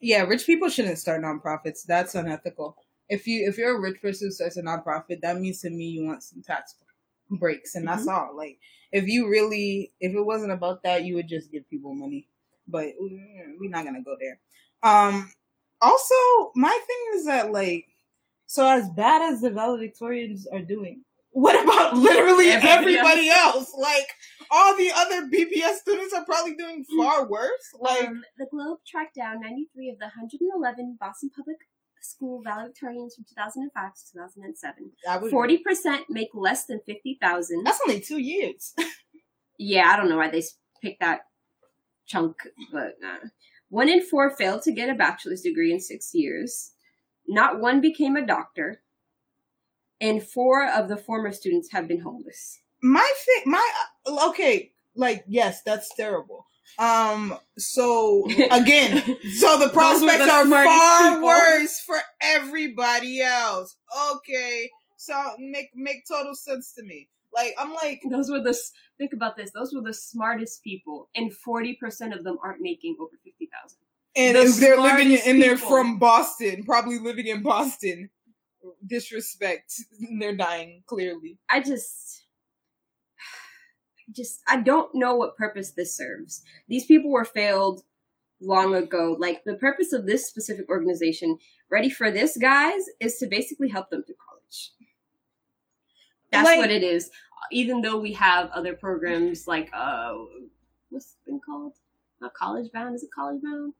[0.00, 1.84] Yeah, rich people shouldn't start nonprofits.
[1.86, 2.76] That's unethical.
[3.08, 5.84] If you if you're a rich person who starts a nonprofit, that means to me
[5.86, 6.74] you want some tax
[7.30, 8.36] breaks, and that's all.
[8.36, 8.58] Like
[8.90, 12.28] if you really if it wasn't about that, you would just give people money.
[12.66, 14.38] But we're not gonna go there.
[14.82, 15.30] Um.
[15.84, 16.14] Also,
[16.54, 17.86] my thing is that like,
[18.52, 23.72] so as bad as the valedictorians are doing, what about literally Everybody everybody else?
[23.78, 24.06] Like
[24.50, 27.48] all the other BPS students are probably doing far worse.
[27.80, 28.06] Like.
[28.08, 31.56] um, the Globe tracked down 93 of the 111 Boston Public
[32.02, 34.90] School valedictorians from 2005 to 2007.
[35.32, 37.64] 40% make less than 50,000.
[37.64, 38.74] That's only two years.
[39.58, 40.42] Yeah, I don't know why they
[40.82, 41.20] picked that
[42.06, 42.34] chunk,
[42.72, 43.28] but uh,
[43.68, 46.72] One in four failed to get a bachelor's degree in six years.
[47.28, 48.82] Not one became a doctor,
[50.00, 52.60] and four of the former students have been homeless.
[52.82, 53.70] My thing, my
[54.28, 56.46] okay, like yes, that's terrible.
[56.78, 59.02] Um, so again,
[59.36, 61.26] so the prospects the are far people.
[61.26, 63.76] worse for everybody else.
[64.12, 67.08] Okay, so make make total sense to me.
[67.34, 68.58] Like I'm like, Those were the
[68.98, 69.50] think about this.
[69.52, 73.78] Those were the smartest people, and forty percent of them aren't making over fifty thousand.
[74.16, 78.10] And The they're living smartest and they're from Boston, probably living in Boston.
[78.86, 79.72] Disrespect,
[80.20, 81.38] they're dying clearly.
[81.50, 82.24] I just,
[84.14, 86.42] just I don't know what purpose this serves.
[86.68, 87.82] These people were failed
[88.40, 89.16] long ago.
[89.18, 91.38] Like the purpose of this specific organization,
[91.70, 94.72] Ready for This, guys, is to basically help them through college.
[96.30, 97.10] That's Like- what it is.
[97.50, 100.14] Even though we have other programs like uh,
[100.90, 101.72] what's it been called?
[102.20, 102.94] Not college bound.
[102.94, 103.74] Is it college bound?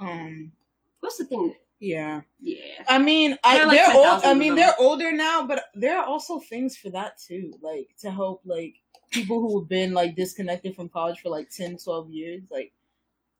[0.00, 0.52] Um,
[1.00, 1.54] What's the thing?
[1.78, 2.22] yeah.
[2.40, 2.84] Yeah.
[2.88, 4.24] I mean, I, There are like they're old.
[4.24, 8.10] I mean, they're older now, but there are also things for that too, like to
[8.10, 8.76] help like
[9.10, 12.42] people who have been like disconnected from college for like 10, 12 years.
[12.50, 12.72] Like,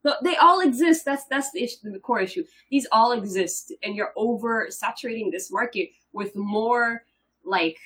[0.03, 1.05] But they all exist.
[1.05, 2.45] That's that's the issue, the core issue.
[2.71, 7.05] These all exist, and you're over saturating this market with more
[7.45, 7.79] like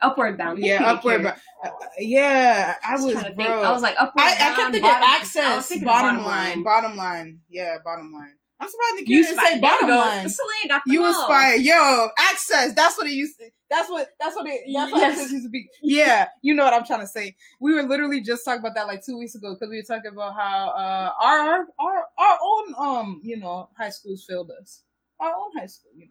[0.00, 0.58] upward bound.
[0.58, 1.22] Yeah, upward.
[1.22, 3.62] But, uh, yeah, I I was was, bro.
[3.62, 6.96] I was like upward I, I kept thinking bottom- access, thinking bottom, of line, bottom
[6.96, 7.40] line.
[7.48, 8.32] Yeah, bottom line.
[8.58, 9.96] I'm surprised the You kid didn't spy- say bottom go.
[9.98, 10.28] line.
[10.30, 12.72] Celine got the uAspire, yo, access.
[12.74, 13.38] That's what it used.
[13.38, 14.08] To, that's what.
[14.18, 14.60] That's what it.
[14.72, 15.30] That's what Yes.
[15.30, 15.68] used to be.
[15.82, 17.36] Yeah, you know what I'm trying to say.
[17.60, 20.10] We were literally just talking about that like two weeks ago because we were talking
[20.10, 24.82] about how uh, our our our own um you know high schools failed us.
[25.20, 26.10] Our own high school, you know.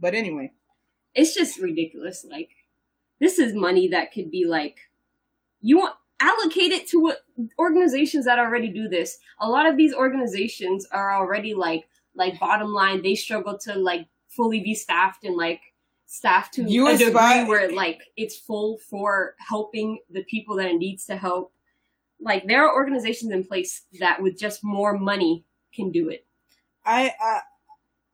[0.00, 0.50] But anyway,
[1.14, 2.24] It's just ridiculous.
[2.28, 2.50] Like
[3.20, 4.78] this is money that could be like
[5.60, 7.18] you want allocate it to what
[7.58, 9.18] organizations that already do this.
[9.40, 13.02] A lot of these organizations are already like like bottom line.
[13.02, 15.60] They struggle to like fully be staffed and like
[16.06, 20.76] staffed to You a degree where like it's full for helping the people that it
[20.76, 21.52] needs to help.
[22.20, 25.44] Like there are organizations in place that with just more money
[25.74, 26.24] can do it.
[26.84, 27.40] I I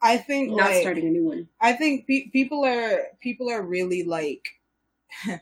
[0.05, 1.49] I think not like, starting a new one.
[1.61, 4.49] I think pe- people are people are really like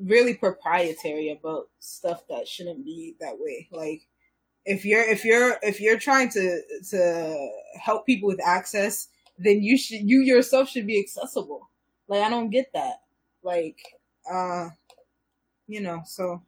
[0.00, 3.68] really proprietary about stuff that shouldn't be that way.
[3.70, 4.06] Like
[4.64, 7.50] if you're if you're if you're trying to to
[7.80, 11.70] help people with access, then you should you yourself should be accessible.
[12.08, 13.02] Like I don't get that.
[13.42, 13.78] Like
[14.30, 14.68] uh
[15.66, 16.42] you know, so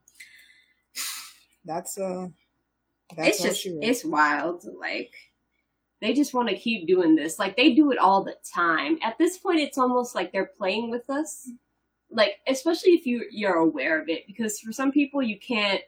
[1.65, 2.29] that's uh
[3.17, 4.65] that's it's just it's wild.
[4.79, 5.13] Like
[6.01, 7.39] they just want to keep doing this.
[7.39, 8.99] Like they do it all the time.
[9.03, 11.51] At this point, it's almost like they're playing with us.
[12.11, 15.81] Like especially if you you're aware of it, because for some people you can't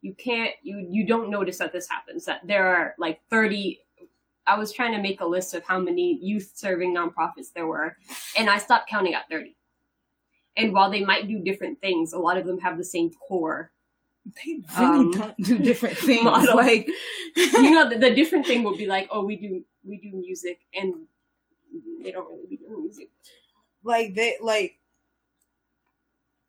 [0.00, 2.24] you can't you you don't notice that this happens.
[2.24, 3.80] That there are like thirty.
[4.46, 7.96] I was trying to make a list of how many youth serving nonprofits there were,
[8.36, 9.56] and I stopped counting at thirty.
[10.56, 13.70] And while they might do different things, a lot of them have the same core
[14.36, 16.24] they really um, don't do different things.
[16.24, 16.56] model.
[16.56, 16.88] Like
[17.36, 20.60] you know, the, the different thing would be like, oh, we do we do music,
[20.74, 20.94] and
[22.02, 23.08] they don't really do music.
[23.84, 24.78] Like they like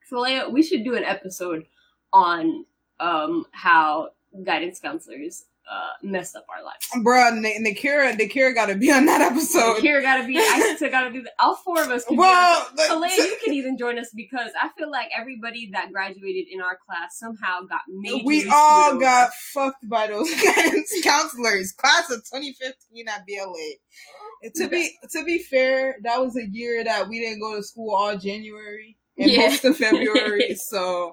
[0.08, 1.66] Soleil, we should do an episode
[2.12, 2.66] on
[3.00, 4.10] um how
[4.44, 6.88] guidance counselors uh messed up our lives.
[7.06, 9.80] Bruh, N- Nakira, Nakira got to be on that episode.
[9.82, 11.34] Here gotta be, I still gotta do that.
[11.40, 12.84] All four of us can Well, do.
[12.84, 16.60] So the- you can even join us because I feel like everybody that graduated in
[16.62, 20.28] our class somehow got majorly we all got fucked by those
[21.04, 21.72] counselors.
[21.74, 24.52] Class of 2015 at BLA.
[24.56, 27.94] To be to be fair, that was a year that we didn't go to school
[27.94, 29.50] all January and Yeah.
[29.50, 30.56] most of February.
[30.60, 31.12] so,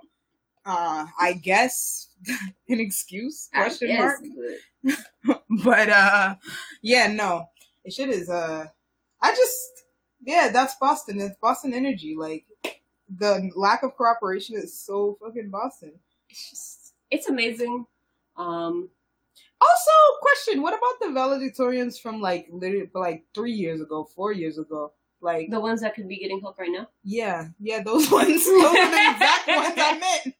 [0.64, 2.05] uh, I guess
[2.68, 3.48] an excuse?
[3.54, 4.20] Question guess, mark.
[4.84, 6.34] but- but uh
[6.82, 7.48] yeah no.
[7.84, 8.66] It shit is uh
[9.22, 9.84] i just
[10.24, 11.20] yeah that's boston.
[11.20, 12.16] It's boston energy.
[12.16, 12.44] Like
[13.08, 15.92] the lack of cooperation is so fucking boston.
[16.28, 17.86] It's just it's amazing.
[18.36, 18.88] Um,
[19.60, 19.90] also
[20.20, 24.92] question what about the valedictorians from like literally like three years ago four years ago
[25.20, 26.86] like the ones that could be getting help right now.
[27.02, 28.44] yeah yeah those ones.
[28.44, 30.34] Those are the exact ones i meant.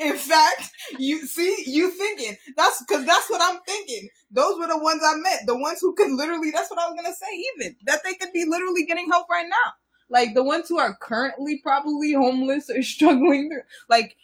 [0.00, 2.36] In fact you see you thinking.
[2.56, 4.08] That's because that's what i'm thinking.
[4.30, 5.46] Those were the ones i meant.
[5.46, 8.32] The ones who could literally that's what i was gonna say even that they could
[8.32, 9.72] be literally getting help right now.
[10.10, 13.50] Like the ones who are currently probably homeless or struggling
[13.88, 14.16] like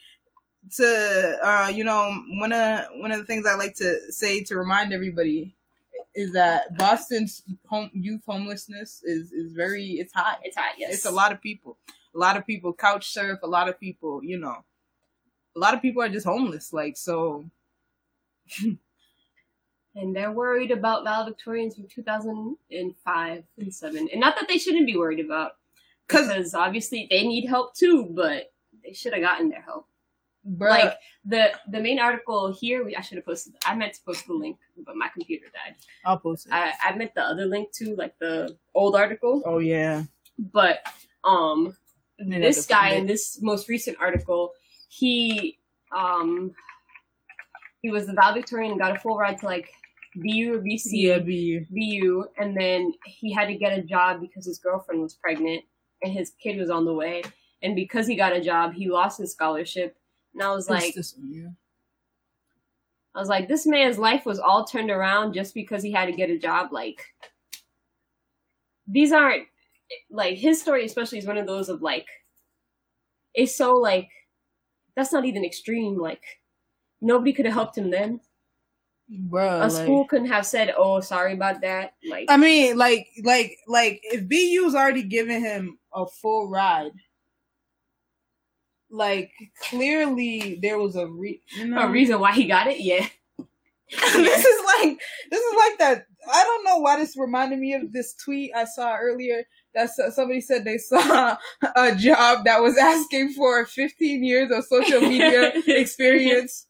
[0.76, 4.56] to uh you know one of one of the things i like to say to
[4.56, 5.54] remind everybody
[6.14, 10.94] is that boston's home youth homelessness is is very it's high It's hot, yes.
[10.94, 11.76] it's a lot of people.
[12.14, 13.40] A lot of people couch surf.
[13.42, 14.64] A lot of people, you know,
[15.56, 16.72] a lot of people are just homeless.
[16.72, 17.44] Like so,
[19.94, 24.96] and they're worried about valedictorians from 2005 and 7 and not that they shouldn't be
[24.96, 25.52] worried about
[26.06, 28.52] because obviously they need help too but
[28.84, 29.88] they should have gotten their help
[30.46, 34.00] bruh, like the the main article here we, i should have posted i meant to
[34.04, 35.74] post the link but my computer died
[36.04, 36.52] I'll post it.
[36.52, 40.04] I, I meant the other link too like the old article oh yeah,
[40.52, 40.86] but
[41.24, 41.76] um
[42.18, 44.52] this guy in this most recent article
[44.88, 45.58] he
[45.96, 46.52] um
[47.82, 49.68] he was the valedictorian and got a full ride to like
[50.16, 54.46] bu or bc yeah, be BU, and then he had to get a job because
[54.46, 55.64] his girlfriend was pregnant
[56.02, 57.22] and his kid was on the way.
[57.62, 59.96] And because he got a job, he lost his scholarship.
[60.34, 61.48] And I was like, this one, yeah.
[63.14, 66.12] I was like, this man's life was all turned around just because he had to
[66.12, 66.72] get a job.
[66.72, 67.00] Like,
[68.88, 69.46] these aren't
[70.10, 72.06] like his story, especially is one of those of like,
[73.34, 74.08] it's so like,
[74.96, 75.96] that's not even extreme.
[75.98, 76.22] Like,
[77.00, 78.20] nobody could have helped him then.
[79.28, 83.06] Bruh, A like- school couldn't have said, "Oh, sorry about that." Like, I mean, like,
[83.22, 86.92] like, like, if BU's already giving him a full ride,
[88.94, 89.32] like,
[89.68, 92.80] clearly there was a re, you know, a reason why he got it.
[92.80, 93.06] Yeah.
[93.90, 96.06] this is like this is like that.
[96.32, 99.44] I don't know why this reminded me of this tweet I saw earlier.
[99.74, 101.36] That somebody said they saw
[101.76, 106.66] a job that was asking for 15 years of social media experience.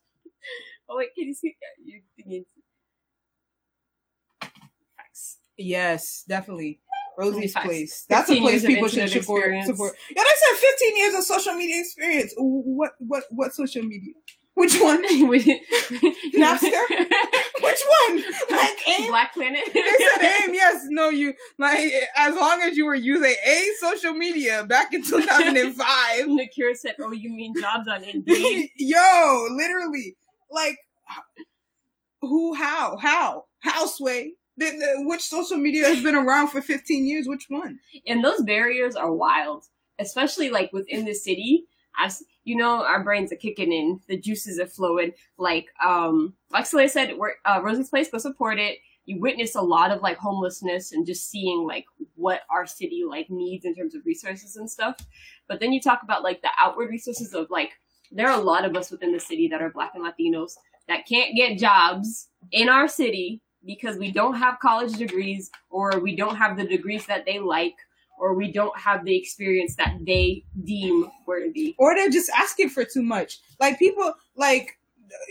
[0.89, 1.57] Oh wait, can you see?
[1.61, 1.85] That?
[1.87, 2.45] You thinking?
[5.57, 6.81] Yes, definitely.
[7.19, 7.53] Rosie's.
[7.55, 8.07] Place.
[8.09, 9.41] That's a place people should support.
[9.41, 9.67] experience.
[9.67, 9.95] support.
[10.15, 12.35] Yeah, they said 15 years of social media experience.
[12.37, 14.13] What what what social media?
[14.55, 15.03] Which one?
[15.09, 16.71] Napster?
[17.61, 18.25] Which one?
[18.51, 19.09] Like AIM?
[19.09, 19.65] Black Planet.
[19.73, 20.87] They said AIM, yes.
[20.91, 25.77] No, you like as long as you were using a social media back in 2005.
[26.37, 30.17] the cure said, "Oh, you mean jobs on Indeed?" Yo, literally,
[30.51, 30.79] like,
[32.21, 32.55] who?
[32.55, 32.97] How?
[32.97, 33.47] How?
[33.61, 33.87] How?
[33.87, 34.35] Sway?
[34.57, 37.27] The, the, which social media has been around for 15 years?
[37.27, 37.81] Which one?
[38.07, 39.65] and those barriers are wild,
[39.99, 41.67] especially like within the city.
[41.99, 45.13] As you know, our brains are kicking in, the juices are flowing.
[45.39, 48.79] Like, um, like Soleil said, we're, uh, Rosie's Place, go support it.
[49.07, 51.85] you witness a lot of like homelessness and just seeing like
[52.17, 54.97] what our city like needs in terms of resources and stuff.
[55.49, 57.71] But then you talk about like the outward resources of like
[58.11, 60.53] there are a lot of us within the city that are black and Latinos
[60.89, 66.17] that can't get jobs in our city because we don't have college degrees or we
[66.17, 67.77] don't have the degrees that they like
[68.19, 71.75] or we don't have the experience that they deem worthy.
[71.79, 73.41] Or they're just asking for too much.
[73.61, 74.79] Like people like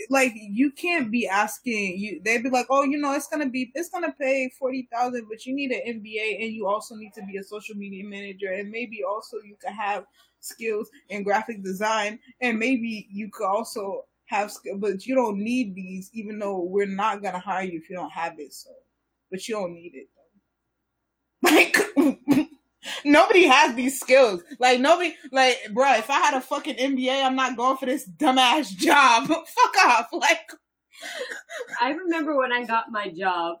[0.08, 3.70] like you can't be asking you they'd be like, Oh, you know, it's gonna be
[3.74, 7.22] it's gonna pay forty thousand, but you need an MBA and you also need to
[7.22, 10.04] be a social media manager and maybe also you could have
[10.40, 15.74] skills in graphic design and maybe you could also have skill but you don't need
[15.74, 18.70] these even though we're not gonna hire you if you don't have it so
[19.30, 21.50] but you don't need it though.
[21.50, 21.76] Like
[23.04, 24.42] nobody has these skills.
[24.58, 28.08] Like nobody, like, bro, if I had a fucking MBA, I'm not going for this
[28.08, 29.26] dumbass job.
[29.28, 30.08] Fuck off.
[30.12, 30.50] Like,
[31.80, 33.58] I remember when I got my job,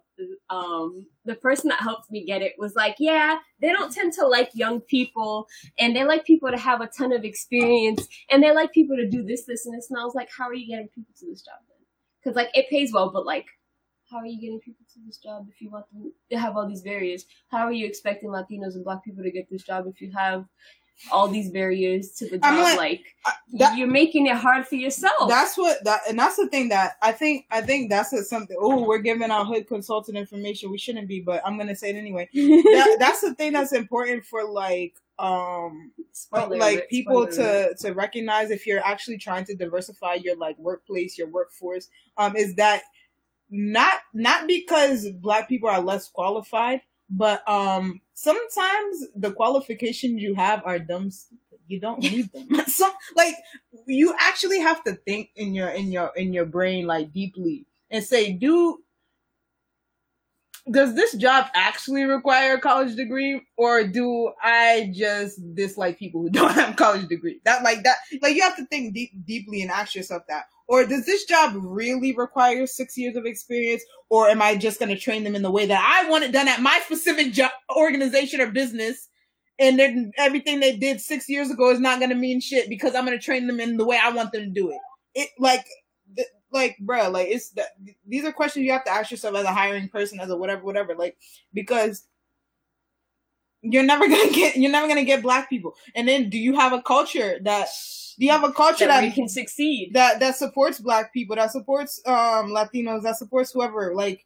[0.50, 4.26] um, the person that helped me get it was like, yeah, they don't tend to
[4.26, 5.46] like young people
[5.78, 9.08] and they like people to have a ton of experience and they like people to
[9.08, 9.88] do this, this, and this.
[9.90, 11.78] And I was like, how are you getting people to this job then?
[12.22, 13.46] Because like it pays well, but like
[14.10, 16.68] how are you getting people to this job if you want them to have all
[16.68, 17.24] these barriers?
[17.48, 20.44] How are you expecting Latinos and Black people to get this job if you have
[21.10, 22.58] all these barriers to the job?
[22.58, 23.04] like, like
[23.54, 25.28] that- you're making it hard for yourself.
[25.28, 27.46] that's what that, and that's the thing that I think.
[27.50, 28.56] I think that's a, something.
[28.60, 30.70] Oh, we're giving out hood consultant information.
[30.70, 32.28] We shouldn't be, but I'm gonna say it anyway.
[32.74, 38.50] That, that's the thing that's important for like um Spoiler like people to to recognize
[38.50, 42.82] if you're actually trying to diversify your like workplace your workforce um is that
[43.50, 46.80] not not because black people are less qualified
[47.16, 51.58] but um sometimes the qualifications you have are dumb stupid.
[51.68, 53.34] you don't need them so like
[53.86, 58.04] you actually have to think in your in your in your brain like deeply and
[58.04, 58.78] say do
[60.70, 66.30] does this job actually require a college degree or do i just dislike people who
[66.30, 67.40] don't have college degree?
[67.44, 70.44] That like that like you have to think deep, deeply and ask yourself that.
[70.66, 74.88] Or does this job really require six years of experience or am i just going
[74.88, 77.50] to train them in the way that i want it done at my specific job
[77.76, 79.08] organization or business
[79.58, 82.94] and then everything they did six years ago is not going to mean shit because
[82.94, 84.78] i'm going to train them in the way i want them to do it?
[85.14, 85.66] It like
[86.16, 87.64] th- like bruh, like it's the,
[88.06, 90.64] these are questions you have to ask yourself as a hiring person as a whatever
[90.64, 91.16] whatever like
[91.52, 92.06] because
[93.62, 95.74] you're never gonna get you're never gonna get black people.
[95.94, 97.68] And then do you have a culture that
[98.18, 99.90] do you have a culture that that can succeed.
[99.94, 104.24] that that supports black people that supports um latinos that supports whoever like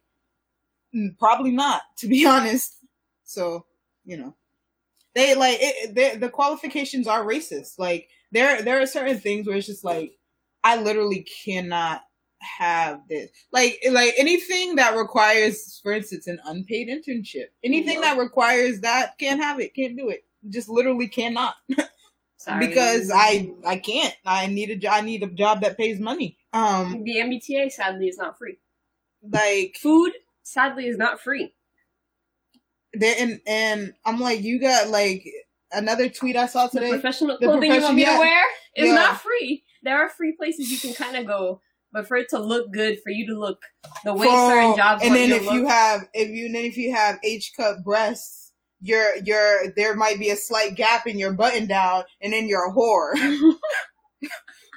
[0.95, 2.75] mm, probably not to be honest.
[3.23, 3.65] So
[4.05, 4.35] you know.
[5.15, 7.79] They like it, they, the qualifications are racist.
[7.79, 10.18] Like there there are certain things where it's just like
[10.63, 12.01] i literally cannot
[12.41, 18.13] have this like like anything that requires for instance an unpaid internship anything Yeah.
[18.15, 21.55] that requires that can't have it can't do it just literally cannot
[22.37, 22.67] Sorry.
[22.67, 24.15] because I I can't.
[24.25, 26.37] I need a jo- I need a job that pays money.
[26.53, 28.57] Um, the MBTA sadly is not free.
[29.21, 31.53] like Food sadly is not free.
[32.93, 35.25] there and and I'm like, you got like
[35.73, 36.89] another tweet I saw The today.
[36.91, 38.43] professional the clothing you want me to wear
[38.77, 38.93] is Yeah.
[38.95, 39.63] not free.
[39.83, 41.61] There are free places you can kind of go,
[41.91, 43.61] but for it to look good, for you to look
[44.03, 46.93] the way certain jobs and then if to you have if you then if you
[46.93, 48.51] have H cup breasts,
[48.81, 52.69] you're you're there might be a slight gap in your button down, and then you're
[52.69, 53.13] a whore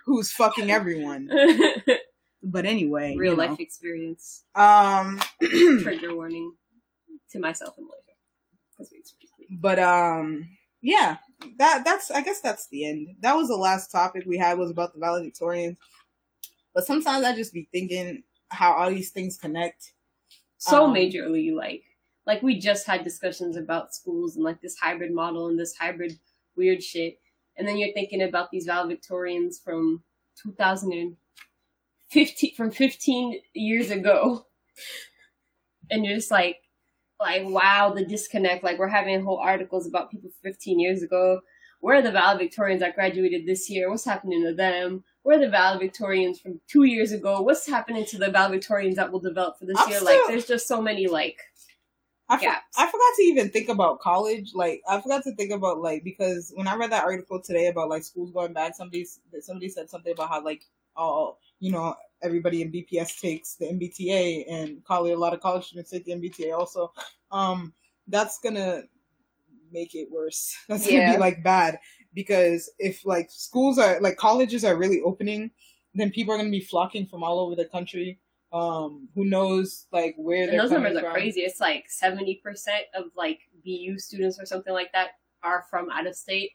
[0.07, 1.31] who's fucking everyone.
[2.45, 3.45] But anyway, real you know.
[3.45, 4.43] life experience.
[4.57, 6.53] Um, Trigger warning
[7.31, 8.17] to myself and Malaysia.
[8.71, 9.61] Because we experienced it.
[9.61, 10.49] but um
[10.81, 11.19] yeah
[11.59, 13.09] that that's i guess that's the end.
[13.21, 15.77] That was the last topic we had was about the valedictorians.
[16.75, 19.93] But sometimes i just be thinking how all these things connect.
[20.59, 21.85] So Um, majorly like
[22.27, 26.19] like we just had discussions about schools and like this hybrid model and this hybrid
[26.57, 27.19] weird shit.
[27.57, 30.03] And then you're thinking about these valedictorians from
[30.43, 34.47] 2015 from 15 years ago.
[35.91, 36.62] And you're just like
[37.23, 38.65] like wow the disconnect.
[38.65, 41.41] Like we're having whole articles about people 15 years ago.
[41.81, 43.91] Where are the valedictorians that graduated this year.
[43.91, 45.03] What's happening to them?
[45.23, 47.41] Where are the valedictorians from two years ago.
[47.41, 49.99] What's happening to the valedictorians that will develop for this I'm year?
[49.99, 51.39] Still- like there's just so many like
[52.29, 52.79] I, for- gaps.
[52.79, 54.53] I forgot to even think about college.
[54.55, 57.89] Like i forgot to think about like because when i read that article today about
[57.89, 59.07] like schools going back somebody
[59.41, 60.63] somebody said something about how like
[60.97, 65.65] oh you know everybody in bps takes the mbta and college a lot of college
[65.67, 66.93] students take the mbta also
[67.31, 67.73] um
[68.09, 68.83] that's gonna
[69.71, 71.79] make it worse that's gonna be like bad
[72.15, 75.51] because if like schools are like colleges are really opening
[75.95, 78.19] then people are gonna be flocking from all over the country
[78.53, 81.13] Um, who knows like where And they're those numbers are from.
[81.15, 81.41] crazy.
[81.41, 85.13] It's like seventy percent of like BU students or something like that
[85.43, 86.53] are from out of state.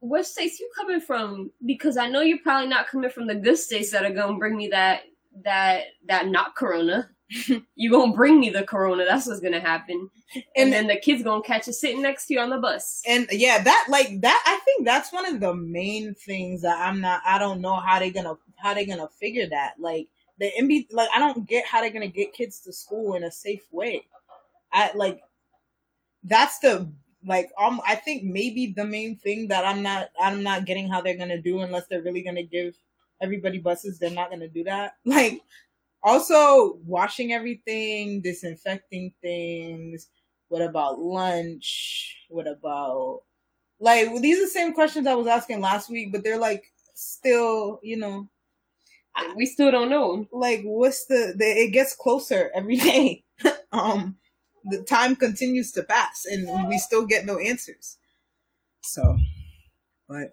[0.00, 1.50] What states you coming from?
[1.66, 4.56] Because I know you're probably not coming from the good states that are gonna bring
[4.56, 5.02] me that
[5.44, 7.10] that that not corona.
[7.76, 9.04] you gonna bring me the corona.
[9.04, 10.08] That's what's gonna happen.
[10.34, 13.02] And, And- then the kids gonna catch us sitting next to you on the bus.
[13.06, 17.00] and yeah that like that i think that's one of the main things that i'm
[17.00, 20.06] not i don't know how they're gonna how they're gonna figure that like
[20.38, 23.30] the MB, like i don't get how they're gonna get kids to school in a
[23.30, 24.04] safe way
[24.72, 25.20] i like
[26.24, 26.86] that's the
[27.26, 31.00] like um i think maybe the main thing that i'm not i'm not getting how
[31.00, 32.74] they're gonna do unless they're really gonna give
[33.20, 35.42] everybody buses they're not gonna do that like
[36.02, 40.08] also washing everything disinfecting things
[40.48, 42.16] what about lunch?
[42.28, 43.22] What about
[43.80, 46.64] like these are the same questions I was asking last week, but they're like
[46.94, 48.28] still, you know,
[49.36, 50.26] we still don't know.
[50.32, 53.24] like what's the, the it gets closer every day.
[53.72, 54.16] um
[54.64, 57.96] the time continues to pass and we still get no answers.
[58.82, 59.18] So
[60.08, 60.32] but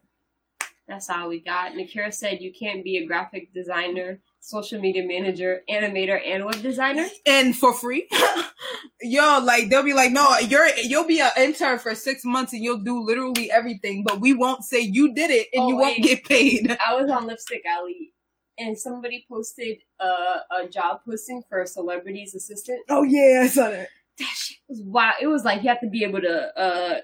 [0.88, 1.74] That's all we got.
[1.74, 7.08] Nakira said you can't be a graphic designer, social media manager, animator, and web designer.
[7.26, 8.08] and for free.
[9.02, 12.64] Yo, like they'll be like, no, you're you'll be an intern for six months and
[12.64, 16.02] you'll do literally everything, but we won't say you did it and Oh, you won't
[16.02, 16.78] get paid.
[16.86, 18.14] I was on Lipstick Alley
[18.58, 22.80] and somebody posted a, a job posting for a celebrity's assistant.
[22.90, 23.90] Oh yeah, I saw that.
[24.20, 25.16] That shit was wild.
[25.22, 27.00] It was like you have to be able to uh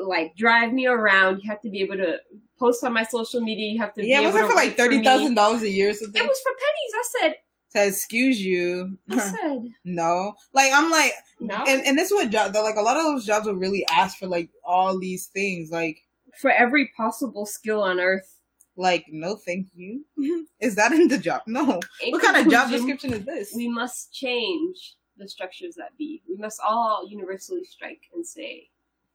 [0.00, 1.40] like drive me around.
[1.42, 2.18] You have to be able to
[2.58, 3.72] post on my social media.
[3.72, 5.70] You have to Yeah, be was able it to for like thirty thousand dollars a
[5.70, 6.20] year or something?
[6.22, 6.92] It was for pennies.
[6.94, 7.34] I said.
[7.82, 8.98] to excuse you.
[9.10, 11.62] I said no, like I'm like, no.
[11.68, 14.18] and and this is what job like a lot of those jobs will really ask
[14.18, 15.98] for like all these things, like
[16.40, 18.40] for every possible skill on earth.
[18.76, 20.04] like no, thank you.
[20.60, 21.42] is that in the job?
[21.46, 21.80] No.
[22.02, 23.52] In what kind of job description is this?
[23.54, 26.22] we must change the structures that be.
[26.28, 28.68] We must all universally strike and say,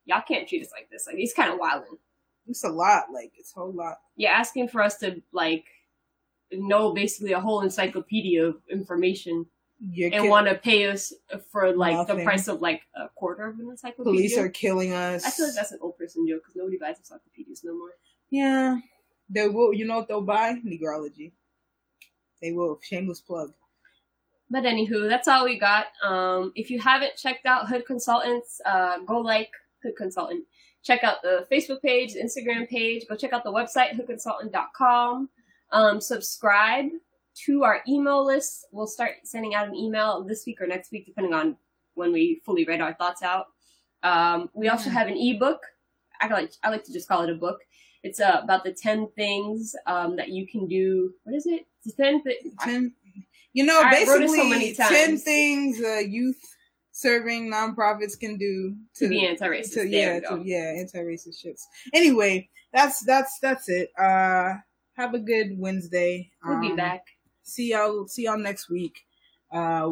[0.05, 1.07] y'all can't treat us like this.
[1.07, 1.97] Like, it's kind of wilding.
[2.47, 3.05] It's a lot.
[3.13, 3.97] Like it's a whole lot.
[4.15, 5.65] You're asking for us to, like,
[6.51, 9.45] know basically a whole encyclopedia of information
[9.79, 11.13] You're and want to pay us
[11.51, 14.19] for, like, the price of, like, a quarter of an encyclopedia.
[14.19, 15.25] police are killing us.
[15.25, 17.91] I feel like that's an old person joke because nobody buys encyclopedias no more.
[18.31, 18.77] Yeah,
[19.29, 19.73] they will.
[19.73, 20.55] You know what they'll buy?
[20.65, 21.31] Negrology.
[22.41, 22.79] They will.
[22.81, 23.53] Shameless plug.
[24.51, 25.87] But anywho, that's all we got.
[26.03, 29.49] Um, if you haven't checked out Hood Consultants, uh, go like
[29.81, 30.43] Hood Consultant.
[30.83, 33.05] Check out the Facebook page, the Instagram page.
[33.07, 35.29] Go check out the website, hoodconsultant.com.
[35.71, 36.87] Um, subscribe
[37.45, 38.65] to our email list.
[38.73, 41.55] We'll start sending out an email this week or next week, depending on
[41.93, 43.47] when we fully write our thoughts out.
[44.03, 45.61] Um, we also have an ebook.
[46.19, 47.61] I like I like to just call it a book.
[48.03, 51.13] It's uh, about the ten things um, that you can do.
[51.23, 51.67] What is it?
[51.85, 52.21] The ten.
[52.23, 52.93] Th- Ten.
[53.53, 56.39] You know, I so basically, many ten things uh, youth
[56.91, 59.73] serving nonprofits can do to be anti-racist.
[59.73, 61.61] to yeah to, yeah anti-racist shits.
[61.93, 63.91] Anyway, that's that's that's it.
[63.97, 64.53] Uh,
[64.93, 66.29] have a good Wednesday.
[66.45, 67.05] We'll be Um, back.
[67.43, 68.07] See y'all.
[68.07, 68.99] See y'all next week.
[69.51, 69.91] Uh,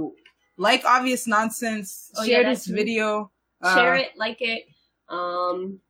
[0.57, 2.11] like obvious nonsense.
[2.15, 3.31] Oh, share that's this video.
[3.61, 4.64] Uh, Share it, like it.
[5.10, 5.81] Um,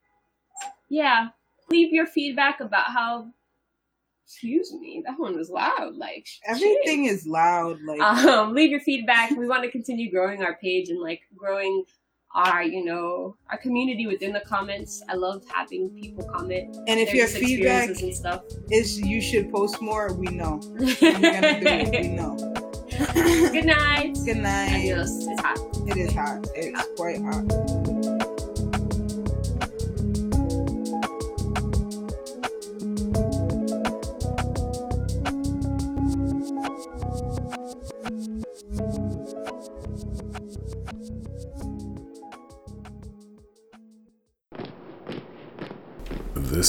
[0.89, 1.27] yeah.
[1.69, 3.31] Leave your feedback about how.
[4.29, 5.95] Excuse me, that one was loud.
[5.95, 6.41] Like shit.
[6.45, 7.79] Everything is loud.
[7.81, 7.99] Like
[8.29, 9.31] Um, leave your feedback.
[9.31, 11.83] We want to continue growing our page and like growing
[12.35, 15.01] our, you know, our community within the comments.
[15.09, 18.43] I love having people comment and if your feedback and stuff.
[18.69, 20.61] is you should post more, we know.
[20.73, 22.01] We're gonna do it.
[22.01, 22.35] We know.
[23.51, 24.15] Good night.
[24.25, 24.73] Good night.
[24.75, 25.25] Adios.
[25.27, 25.57] It's hot.
[25.87, 26.47] It is hot.
[26.53, 28.28] It's quite hot.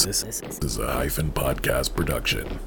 [0.04, 0.22] This
[0.62, 2.58] is a hyphen podcast production.